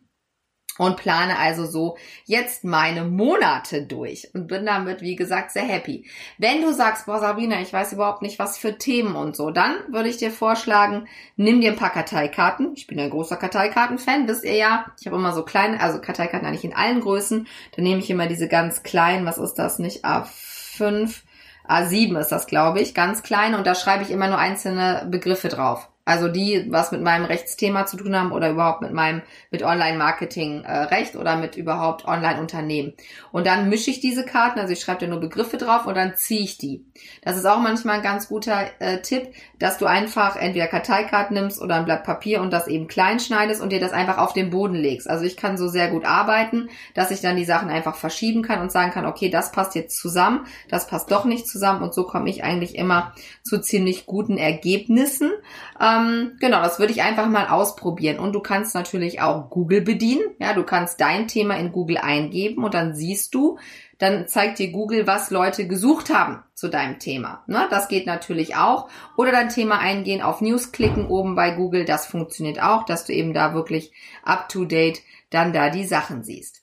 und 0.77 0.97
plane 0.97 1.37
also 1.37 1.65
so 1.65 1.97
jetzt 2.25 2.63
meine 2.63 3.03
Monate 3.03 3.83
durch 3.83 4.29
und 4.33 4.47
bin 4.47 4.65
damit, 4.65 5.01
wie 5.01 5.15
gesagt, 5.15 5.51
sehr 5.51 5.63
happy. 5.63 6.05
Wenn 6.37 6.61
du 6.61 6.73
sagst, 6.73 7.05
boah, 7.05 7.19
Sabrina, 7.19 7.61
ich 7.61 7.71
weiß 7.71 7.93
überhaupt 7.93 8.21
nicht, 8.21 8.39
was 8.39 8.57
für 8.57 8.77
Themen 8.77 9.15
und 9.15 9.35
so, 9.35 9.51
dann 9.51 9.75
würde 9.89 10.09
ich 10.09 10.17
dir 10.17 10.31
vorschlagen, 10.31 11.07
nimm 11.35 11.61
dir 11.61 11.71
ein 11.71 11.77
paar 11.77 11.91
Karteikarten. 11.91 12.73
Ich 12.75 12.87
bin 12.87 12.99
ein 12.99 13.09
großer 13.09 13.37
Karteikarten-Fan, 13.37 14.27
wisst 14.27 14.43
ihr 14.43 14.55
ja. 14.55 14.85
Ich 14.99 15.05
habe 15.05 15.17
immer 15.17 15.33
so 15.33 15.43
kleine, 15.43 15.79
also 15.79 16.01
Karteikarten 16.01 16.47
eigentlich 16.47 16.65
in 16.65 16.75
allen 16.75 17.01
Größen. 17.01 17.47
Dann 17.75 17.83
nehme 17.83 17.99
ich 17.99 18.09
immer 18.09 18.27
diese 18.27 18.47
ganz 18.47 18.83
kleinen, 18.83 19.25
was 19.25 19.37
ist 19.37 19.55
das, 19.55 19.79
nicht 19.79 20.03
A5, 20.03 21.21
A7 21.67 22.19
ist 22.19 22.29
das, 22.29 22.47
glaube 22.47 22.81
ich, 22.81 22.93
ganz 22.93 23.23
kleine 23.23 23.57
und 23.57 23.65
da 23.65 23.75
schreibe 23.75 24.03
ich 24.03 24.11
immer 24.11 24.27
nur 24.27 24.37
einzelne 24.37 25.07
Begriffe 25.09 25.47
drauf. 25.47 25.89
Also 26.05 26.27
die, 26.27 26.65
was 26.69 26.91
mit 26.91 27.01
meinem 27.01 27.23
Rechtsthema 27.23 27.85
zu 27.85 27.95
tun 27.95 28.13
haben 28.13 28.33
oder 28.33 28.49
überhaupt 28.49 28.81
mit 28.81 28.91
meinem, 28.91 29.21
mit 29.51 29.63
Online-Marketing 29.63 30.65
äh, 30.65 31.17
oder 31.17 31.37
mit 31.37 31.55
überhaupt 31.55 32.05
Online-Unternehmen. 32.05 32.93
Und 33.31 33.47
dann 33.47 33.69
mische 33.69 33.89
ich 33.89 34.01
diese 34.01 34.25
Karten, 34.25 34.59
also 34.59 34.73
ich 34.73 34.81
schreibe 34.81 35.01
da 35.01 35.07
nur 35.07 35.21
Begriffe 35.21 35.55
drauf 35.55 35.85
und 35.85 35.95
dann 35.95 36.15
ziehe 36.15 36.41
ich 36.41 36.57
die. 36.57 36.85
Das 37.21 37.37
ist 37.37 37.45
auch 37.45 37.59
manchmal 37.59 37.97
ein 37.97 38.03
ganz 38.03 38.27
guter 38.27 38.65
äh, 38.79 39.01
Tipp, 39.01 39.29
dass 39.59 39.77
du 39.77 39.85
einfach 39.85 40.35
entweder 40.35 40.67
Karteikarten 40.67 41.35
nimmst 41.35 41.61
oder 41.61 41.75
ein 41.75 41.85
Blatt 41.85 42.03
Papier 42.03 42.41
und 42.41 42.51
das 42.51 42.67
eben 42.67 42.87
klein 42.87 43.21
schneidest 43.21 43.61
und 43.61 43.71
dir 43.71 43.79
das 43.79 43.93
einfach 43.93 44.17
auf 44.17 44.33
den 44.33 44.49
Boden 44.49 44.75
legst. 44.75 45.09
Also 45.09 45.23
ich 45.23 45.37
kann 45.37 45.57
so 45.57 45.69
sehr 45.69 45.89
gut 45.89 46.03
arbeiten, 46.03 46.69
dass 46.95 47.11
ich 47.11 47.21
dann 47.21 47.37
die 47.37 47.45
Sachen 47.45 47.69
einfach 47.69 47.95
verschieben 47.95 48.41
kann 48.41 48.59
und 48.59 48.73
sagen 48.73 48.91
kann, 48.91 49.05
okay, 49.05 49.29
das 49.29 49.53
passt 49.53 49.73
jetzt 49.73 49.97
zusammen, 49.97 50.47
das 50.69 50.87
passt 50.87 51.11
doch 51.11 51.23
nicht 51.23 51.47
zusammen 51.47 51.81
und 51.81 51.93
so 51.93 52.03
komme 52.03 52.29
ich 52.29 52.43
eigentlich 52.43 52.75
immer 52.75 53.13
zu 53.41 53.61
ziemlich 53.61 54.05
guten 54.05 54.37
Ergebnissen. 54.37 55.31
Ähm, 55.79 55.92
ähm, 55.97 56.37
genau, 56.39 56.61
das 56.61 56.79
würde 56.79 56.93
ich 56.93 57.01
einfach 57.01 57.27
mal 57.27 57.47
ausprobieren. 57.47 58.19
Und 58.19 58.33
du 58.33 58.39
kannst 58.39 58.75
natürlich 58.75 59.21
auch 59.21 59.49
Google 59.49 59.81
bedienen. 59.81 60.23
Ja, 60.39 60.53
du 60.53 60.63
kannst 60.63 61.01
dein 61.01 61.27
Thema 61.27 61.55
in 61.57 61.71
Google 61.71 61.97
eingeben 61.97 62.63
und 62.63 62.73
dann 62.73 62.95
siehst 62.95 63.33
du, 63.33 63.57
dann 63.97 64.27
zeigt 64.27 64.59
dir 64.59 64.71
Google, 64.71 65.07
was 65.07 65.31
Leute 65.31 65.67
gesucht 65.67 66.13
haben 66.13 66.43
zu 66.53 66.67
deinem 66.67 66.99
Thema. 66.99 67.43
Ne, 67.47 67.67
das 67.69 67.87
geht 67.87 68.05
natürlich 68.05 68.55
auch. 68.55 68.89
Oder 69.17 69.31
dein 69.31 69.49
Thema 69.49 69.79
eingehen, 69.79 70.21
auf 70.21 70.41
News 70.41 70.71
klicken 70.71 71.07
oben 71.07 71.35
bei 71.35 71.51
Google. 71.51 71.85
Das 71.85 72.05
funktioniert 72.05 72.61
auch, 72.61 72.85
dass 72.85 73.05
du 73.05 73.13
eben 73.13 73.33
da 73.33 73.53
wirklich 73.53 73.91
up 74.23 74.49
to 74.49 74.65
date 74.65 75.01
dann 75.29 75.53
da 75.53 75.69
die 75.69 75.85
Sachen 75.85 76.23
siehst. 76.23 76.61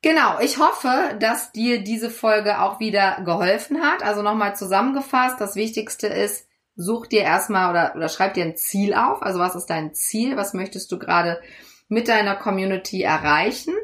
Genau, 0.00 0.38
ich 0.40 0.58
hoffe, 0.58 1.16
dass 1.20 1.52
dir 1.52 1.82
diese 1.82 2.08
Folge 2.08 2.60
auch 2.60 2.80
wieder 2.80 3.20
geholfen 3.24 3.82
hat. 3.82 4.02
Also 4.02 4.22
nochmal 4.22 4.56
zusammengefasst, 4.56 5.40
das 5.40 5.56
Wichtigste 5.56 6.06
ist, 6.06 6.47
such 6.78 7.08
dir 7.08 7.22
erstmal 7.22 7.70
oder, 7.70 7.92
oder 7.96 8.08
schreib 8.08 8.34
dir 8.34 8.44
ein 8.44 8.56
Ziel 8.56 8.94
auf. 8.94 9.22
Also 9.22 9.40
was 9.40 9.56
ist 9.56 9.66
dein 9.66 9.92
Ziel? 9.94 10.36
Was 10.36 10.54
möchtest 10.54 10.90
du 10.92 10.98
gerade 10.98 11.40
mit 11.88 12.06
deiner 12.06 12.36
Community 12.36 13.02
erreichen? 13.02 13.74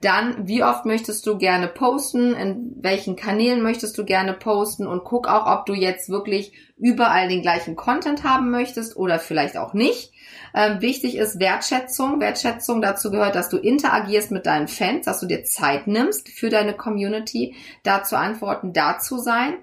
Dann, 0.00 0.48
wie 0.48 0.64
oft 0.64 0.86
möchtest 0.86 1.26
du 1.26 1.36
gerne 1.36 1.68
posten? 1.68 2.34
In 2.34 2.76
welchen 2.80 3.16
Kanälen 3.16 3.62
möchtest 3.62 3.98
du 3.98 4.04
gerne 4.04 4.32
posten? 4.32 4.86
Und 4.86 5.04
guck 5.04 5.28
auch, 5.28 5.46
ob 5.46 5.66
du 5.66 5.74
jetzt 5.74 6.08
wirklich 6.08 6.52
überall 6.78 7.28
den 7.28 7.42
gleichen 7.42 7.76
Content 7.76 8.24
haben 8.24 8.50
möchtest 8.50 8.96
oder 8.96 9.18
vielleicht 9.18 9.58
auch 9.58 9.74
nicht. 9.74 10.12
Ähm, 10.54 10.80
wichtig 10.80 11.16
ist 11.16 11.40
Wertschätzung. 11.40 12.20
Wertschätzung 12.20 12.80
dazu 12.82 13.10
gehört, 13.10 13.34
dass 13.34 13.48
du 13.48 13.56
interagierst 13.56 14.30
mit 14.30 14.46
deinen 14.46 14.68
Fans, 14.68 15.06
dass 15.06 15.20
du 15.20 15.26
dir 15.26 15.44
Zeit 15.44 15.86
nimmst 15.86 16.28
für 16.28 16.50
deine 16.50 16.74
Community, 16.74 17.54
da 17.82 18.02
zu 18.02 18.18
antworten, 18.18 18.72
da 18.72 18.98
zu 18.98 19.18
sein. 19.18 19.54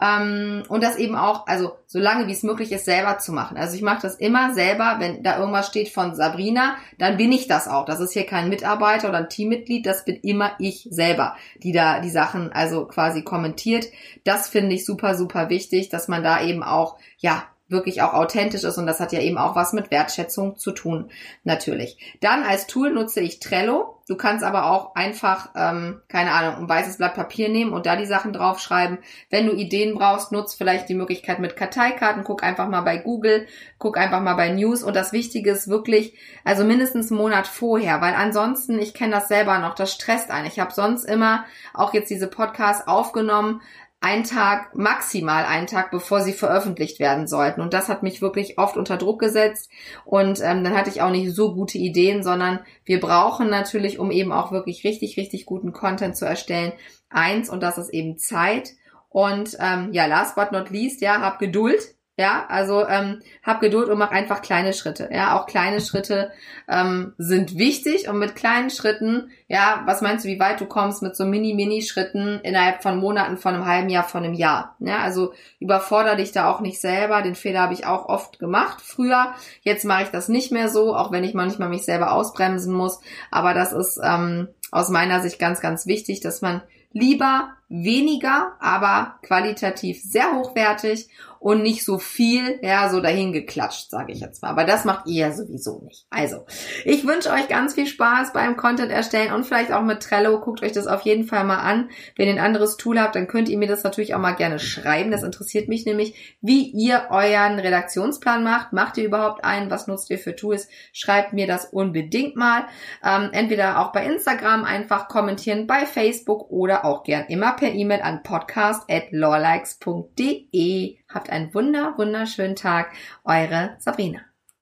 Ähm, 0.00 0.62
und 0.68 0.82
das 0.82 0.96
eben 0.96 1.16
auch, 1.16 1.46
also 1.46 1.72
solange 1.86 2.26
wie 2.26 2.32
es 2.32 2.42
möglich 2.42 2.72
ist, 2.72 2.84
selber 2.84 3.18
zu 3.18 3.32
machen. 3.32 3.56
Also 3.56 3.76
ich 3.76 3.82
mache 3.82 4.02
das 4.02 4.16
immer 4.16 4.52
selber, 4.54 4.96
wenn 4.98 5.22
da 5.22 5.38
irgendwas 5.38 5.68
steht 5.68 5.88
von 5.88 6.14
Sabrina, 6.14 6.76
dann 6.98 7.16
bin 7.16 7.32
ich 7.32 7.46
das 7.46 7.68
auch. 7.68 7.84
Das 7.84 8.00
ist 8.00 8.12
hier 8.12 8.26
kein 8.26 8.48
Mitarbeiter 8.48 9.08
oder 9.08 9.18
ein 9.18 9.28
Teammitglied, 9.28 9.86
das 9.86 10.04
bin 10.04 10.16
immer 10.16 10.52
ich 10.58 10.88
selber, 10.90 11.36
die 11.62 11.72
da 11.72 12.00
die 12.00 12.10
Sachen 12.10 12.52
also 12.52 12.86
quasi 12.86 13.22
kommentiert. 13.22 13.86
Das 14.24 14.48
finde 14.48 14.74
ich 14.74 14.84
super, 14.84 15.14
super 15.14 15.48
wichtig, 15.48 15.88
dass 15.88 16.08
man 16.08 16.22
da 16.22 16.42
eben 16.42 16.62
auch, 16.62 16.96
ja, 17.18 17.44
wirklich 17.68 18.02
auch 18.02 18.12
authentisch 18.12 18.64
ist 18.64 18.76
und 18.76 18.86
das 18.86 19.00
hat 19.00 19.12
ja 19.12 19.20
eben 19.20 19.38
auch 19.38 19.56
was 19.56 19.72
mit 19.72 19.90
Wertschätzung 19.90 20.56
zu 20.58 20.72
tun, 20.72 21.10
natürlich. 21.44 22.16
Dann 22.20 22.42
als 22.42 22.66
Tool 22.66 22.90
nutze 22.90 23.20
ich 23.20 23.40
Trello. 23.40 24.00
Du 24.06 24.16
kannst 24.16 24.44
aber 24.44 24.66
auch 24.66 24.94
einfach, 24.96 25.48
ähm, 25.56 26.02
keine 26.08 26.32
Ahnung, 26.32 26.56
ein 26.56 26.68
weißes 26.68 26.98
Blatt 26.98 27.14
Papier 27.14 27.48
nehmen 27.48 27.72
und 27.72 27.86
da 27.86 27.96
die 27.96 28.04
Sachen 28.04 28.34
draufschreiben. 28.34 28.98
Wenn 29.30 29.46
du 29.46 29.54
Ideen 29.54 29.94
brauchst, 29.94 30.30
nutz 30.30 30.52
vielleicht 30.52 30.90
die 30.90 30.94
Möglichkeit 30.94 31.38
mit 31.38 31.56
Karteikarten. 31.56 32.22
Guck 32.22 32.42
einfach 32.42 32.68
mal 32.68 32.82
bei 32.82 32.98
Google, 32.98 33.46
guck 33.78 33.96
einfach 33.96 34.20
mal 34.20 34.34
bei 34.34 34.50
News 34.50 34.82
und 34.82 34.94
das 34.94 35.14
Wichtige 35.14 35.52
ist 35.52 35.68
wirklich, 35.68 36.18
also 36.44 36.64
mindestens 36.64 37.10
einen 37.10 37.20
Monat 37.20 37.46
vorher, 37.46 38.02
weil 38.02 38.12
ansonsten, 38.12 38.78
ich 38.78 38.92
kenne 38.92 39.12
das 39.12 39.28
selber 39.28 39.58
noch, 39.58 39.74
das 39.74 39.94
stresst 39.94 40.30
einen. 40.30 40.48
Ich 40.48 40.60
habe 40.60 40.74
sonst 40.74 41.04
immer 41.04 41.46
auch 41.72 41.94
jetzt 41.94 42.10
diese 42.10 42.28
Podcasts 42.28 42.86
aufgenommen, 42.86 43.62
einen 44.04 44.24
Tag, 44.24 44.74
maximal 44.74 45.46
einen 45.46 45.66
Tag, 45.66 45.90
bevor 45.90 46.20
sie 46.20 46.34
veröffentlicht 46.34 47.00
werden 47.00 47.26
sollten. 47.26 47.62
Und 47.62 47.72
das 47.72 47.88
hat 47.88 48.02
mich 48.02 48.20
wirklich 48.20 48.58
oft 48.58 48.76
unter 48.76 48.98
Druck 48.98 49.18
gesetzt. 49.18 49.70
Und 50.04 50.40
ähm, 50.42 50.62
dann 50.62 50.76
hatte 50.76 50.90
ich 50.90 51.00
auch 51.00 51.10
nicht 51.10 51.34
so 51.34 51.54
gute 51.54 51.78
Ideen, 51.78 52.22
sondern 52.22 52.60
wir 52.84 53.00
brauchen 53.00 53.48
natürlich, 53.48 53.98
um 53.98 54.10
eben 54.10 54.30
auch 54.30 54.52
wirklich 54.52 54.84
richtig, 54.84 55.16
richtig 55.16 55.46
guten 55.46 55.72
Content 55.72 56.18
zu 56.18 56.26
erstellen, 56.26 56.74
eins, 57.08 57.48
und 57.48 57.62
das 57.62 57.78
ist 57.78 57.94
eben 57.94 58.18
Zeit. 58.18 58.72
Und 59.08 59.56
ähm, 59.58 59.88
ja, 59.92 60.04
last 60.04 60.36
but 60.36 60.52
not 60.52 60.68
least, 60.68 61.00
ja, 61.00 61.22
hab 61.22 61.38
Geduld. 61.38 61.94
Ja, 62.16 62.46
also 62.48 62.86
ähm, 62.86 63.22
hab 63.42 63.60
Geduld 63.60 63.88
und 63.88 63.98
mach 63.98 64.12
einfach 64.12 64.40
kleine 64.40 64.72
Schritte. 64.72 65.08
Ja, 65.12 65.36
auch 65.36 65.46
kleine 65.46 65.80
Schritte 65.80 66.30
ähm, 66.68 67.12
sind 67.18 67.58
wichtig 67.58 68.08
und 68.08 68.20
mit 68.20 68.36
kleinen 68.36 68.70
Schritten, 68.70 69.32
ja, 69.48 69.82
was 69.86 70.00
meinst 70.00 70.24
du, 70.24 70.28
wie 70.28 70.38
weit 70.38 70.60
du 70.60 70.66
kommst 70.66 71.02
mit 71.02 71.16
so 71.16 71.24
Mini-Mini-Schritten 71.24 72.38
innerhalb 72.44 72.84
von 72.84 72.98
Monaten, 72.98 73.36
von 73.36 73.54
einem 73.54 73.66
halben 73.66 73.88
Jahr, 73.88 74.04
von 74.04 74.22
einem 74.22 74.34
Jahr. 74.34 74.76
Ja, 74.78 74.98
also 74.98 75.32
überforder 75.58 76.14
dich 76.14 76.30
da 76.30 76.48
auch 76.48 76.60
nicht 76.60 76.80
selber. 76.80 77.20
Den 77.20 77.34
Fehler 77.34 77.62
habe 77.62 77.74
ich 77.74 77.84
auch 77.84 78.08
oft 78.08 78.38
gemacht 78.38 78.80
früher. 78.80 79.34
Jetzt 79.62 79.84
mache 79.84 80.04
ich 80.04 80.10
das 80.10 80.28
nicht 80.28 80.52
mehr 80.52 80.68
so, 80.68 80.94
auch 80.94 81.10
wenn 81.10 81.24
ich 81.24 81.34
manchmal 81.34 81.68
mich 81.68 81.84
selber 81.84 82.12
ausbremsen 82.12 82.72
muss. 82.72 83.00
Aber 83.32 83.54
das 83.54 83.72
ist 83.72 83.98
ähm, 84.00 84.46
aus 84.70 84.88
meiner 84.88 85.20
Sicht 85.20 85.40
ganz, 85.40 85.60
ganz 85.60 85.84
wichtig, 85.86 86.20
dass 86.20 86.42
man 86.42 86.62
lieber 86.92 87.48
weniger, 87.82 88.52
aber 88.60 89.18
qualitativ 89.22 90.00
sehr 90.02 90.32
hochwertig 90.32 91.08
und 91.44 91.60
nicht 91.60 91.84
so 91.84 91.98
viel, 91.98 92.58
ja, 92.62 92.88
so 92.88 93.02
dahin 93.02 93.34
geklatscht, 93.34 93.90
sage 93.90 94.12
ich 94.14 94.20
jetzt 94.20 94.40
mal. 94.40 94.48
Aber 94.48 94.64
das 94.64 94.86
macht 94.86 95.06
ihr 95.06 95.30
sowieso 95.30 95.82
nicht. 95.84 96.06
Also, 96.08 96.46
ich 96.86 97.06
wünsche 97.06 97.30
euch 97.30 97.48
ganz 97.48 97.74
viel 97.74 97.86
Spaß 97.86 98.32
beim 98.32 98.56
Content 98.56 98.90
erstellen 98.90 99.30
und 99.30 99.44
vielleicht 99.44 99.70
auch 99.70 99.82
mit 99.82 100.02
Trello. 100.02 100.40
Guckt 100.40 100.62
euch 100.62 100.72
das 100.72 100.86
auf 100.86 101.02
jeden 101.02 101.24
Fall 101.24 101.44
mal 101.44 101.58
an. 101.58 101.90
Wenn 102.16 102.28
ihr 102.28 102.32
ein 102.32 102.40
anderes 102.40 102.78
Tool 102.78 102.98
habt, 102.98 103.14
dann 103.14 103.26
könnt 103.26 103.50
ihr 103.50 103.58
mir 103.58 103.68
das 103.68 103.84
natürlich 103.84 104.14
auch 104.14 104.20
mal 104.20 104.32
gerne 104.32 104.58
schreiben. 104.58 105.10
Das 105.10 105.22
interessiert 105.22 105.68
mich 105.68 105.84
nämlich, 105.84 106.36
wie 106.40 106.70
ihr 106.70 107.08
euren 107.10 107.58
Redaktionsplan 107.58 108.42
macht. 108.42 108.72
Macht 108.72 108.96
ihr 108.96 109.04
überhaupt 109.04 109.44
einen? 109.44 109.70
Was 109.70 109.86
nutzt 109.86 110.08
ihr 110.08 110.18
für 110.18 110.34
Tools? 110.34 110.68
Schreibt 110.94 111.34
mir 111.34 111.46
das 111.46 111.66
unbedingt 111.66 112.36
mal. 112.36 112.64
Ähm, 113.04 113.28
entweder 113.32 113.80
auch 113.80 113.92
bei 113.92 114.06
Instagram 114.06 114.64
einfach 114.64 115.08
kommentieren, 115.08 115.66
bei 115.66 115.84
Facebook 115.84 116.50
oder 116.50 116.86
auch 116.86 117.04
gern 117.04 117.26
immer 117.26 117.52
per 117.64 117.72
E-Mail 117.72 118.02
an 118.02 118.22
podcast.lawlikes.de. 118.22 120.98
Habt 121.08 121.30
einen 121.30 121.54
wunder, 121.54 121.94
wunderschönen 121.96 122.56
Tag. 122.56 122.92
Eure 123.24 123.76
Sabrina. 123.78 124.33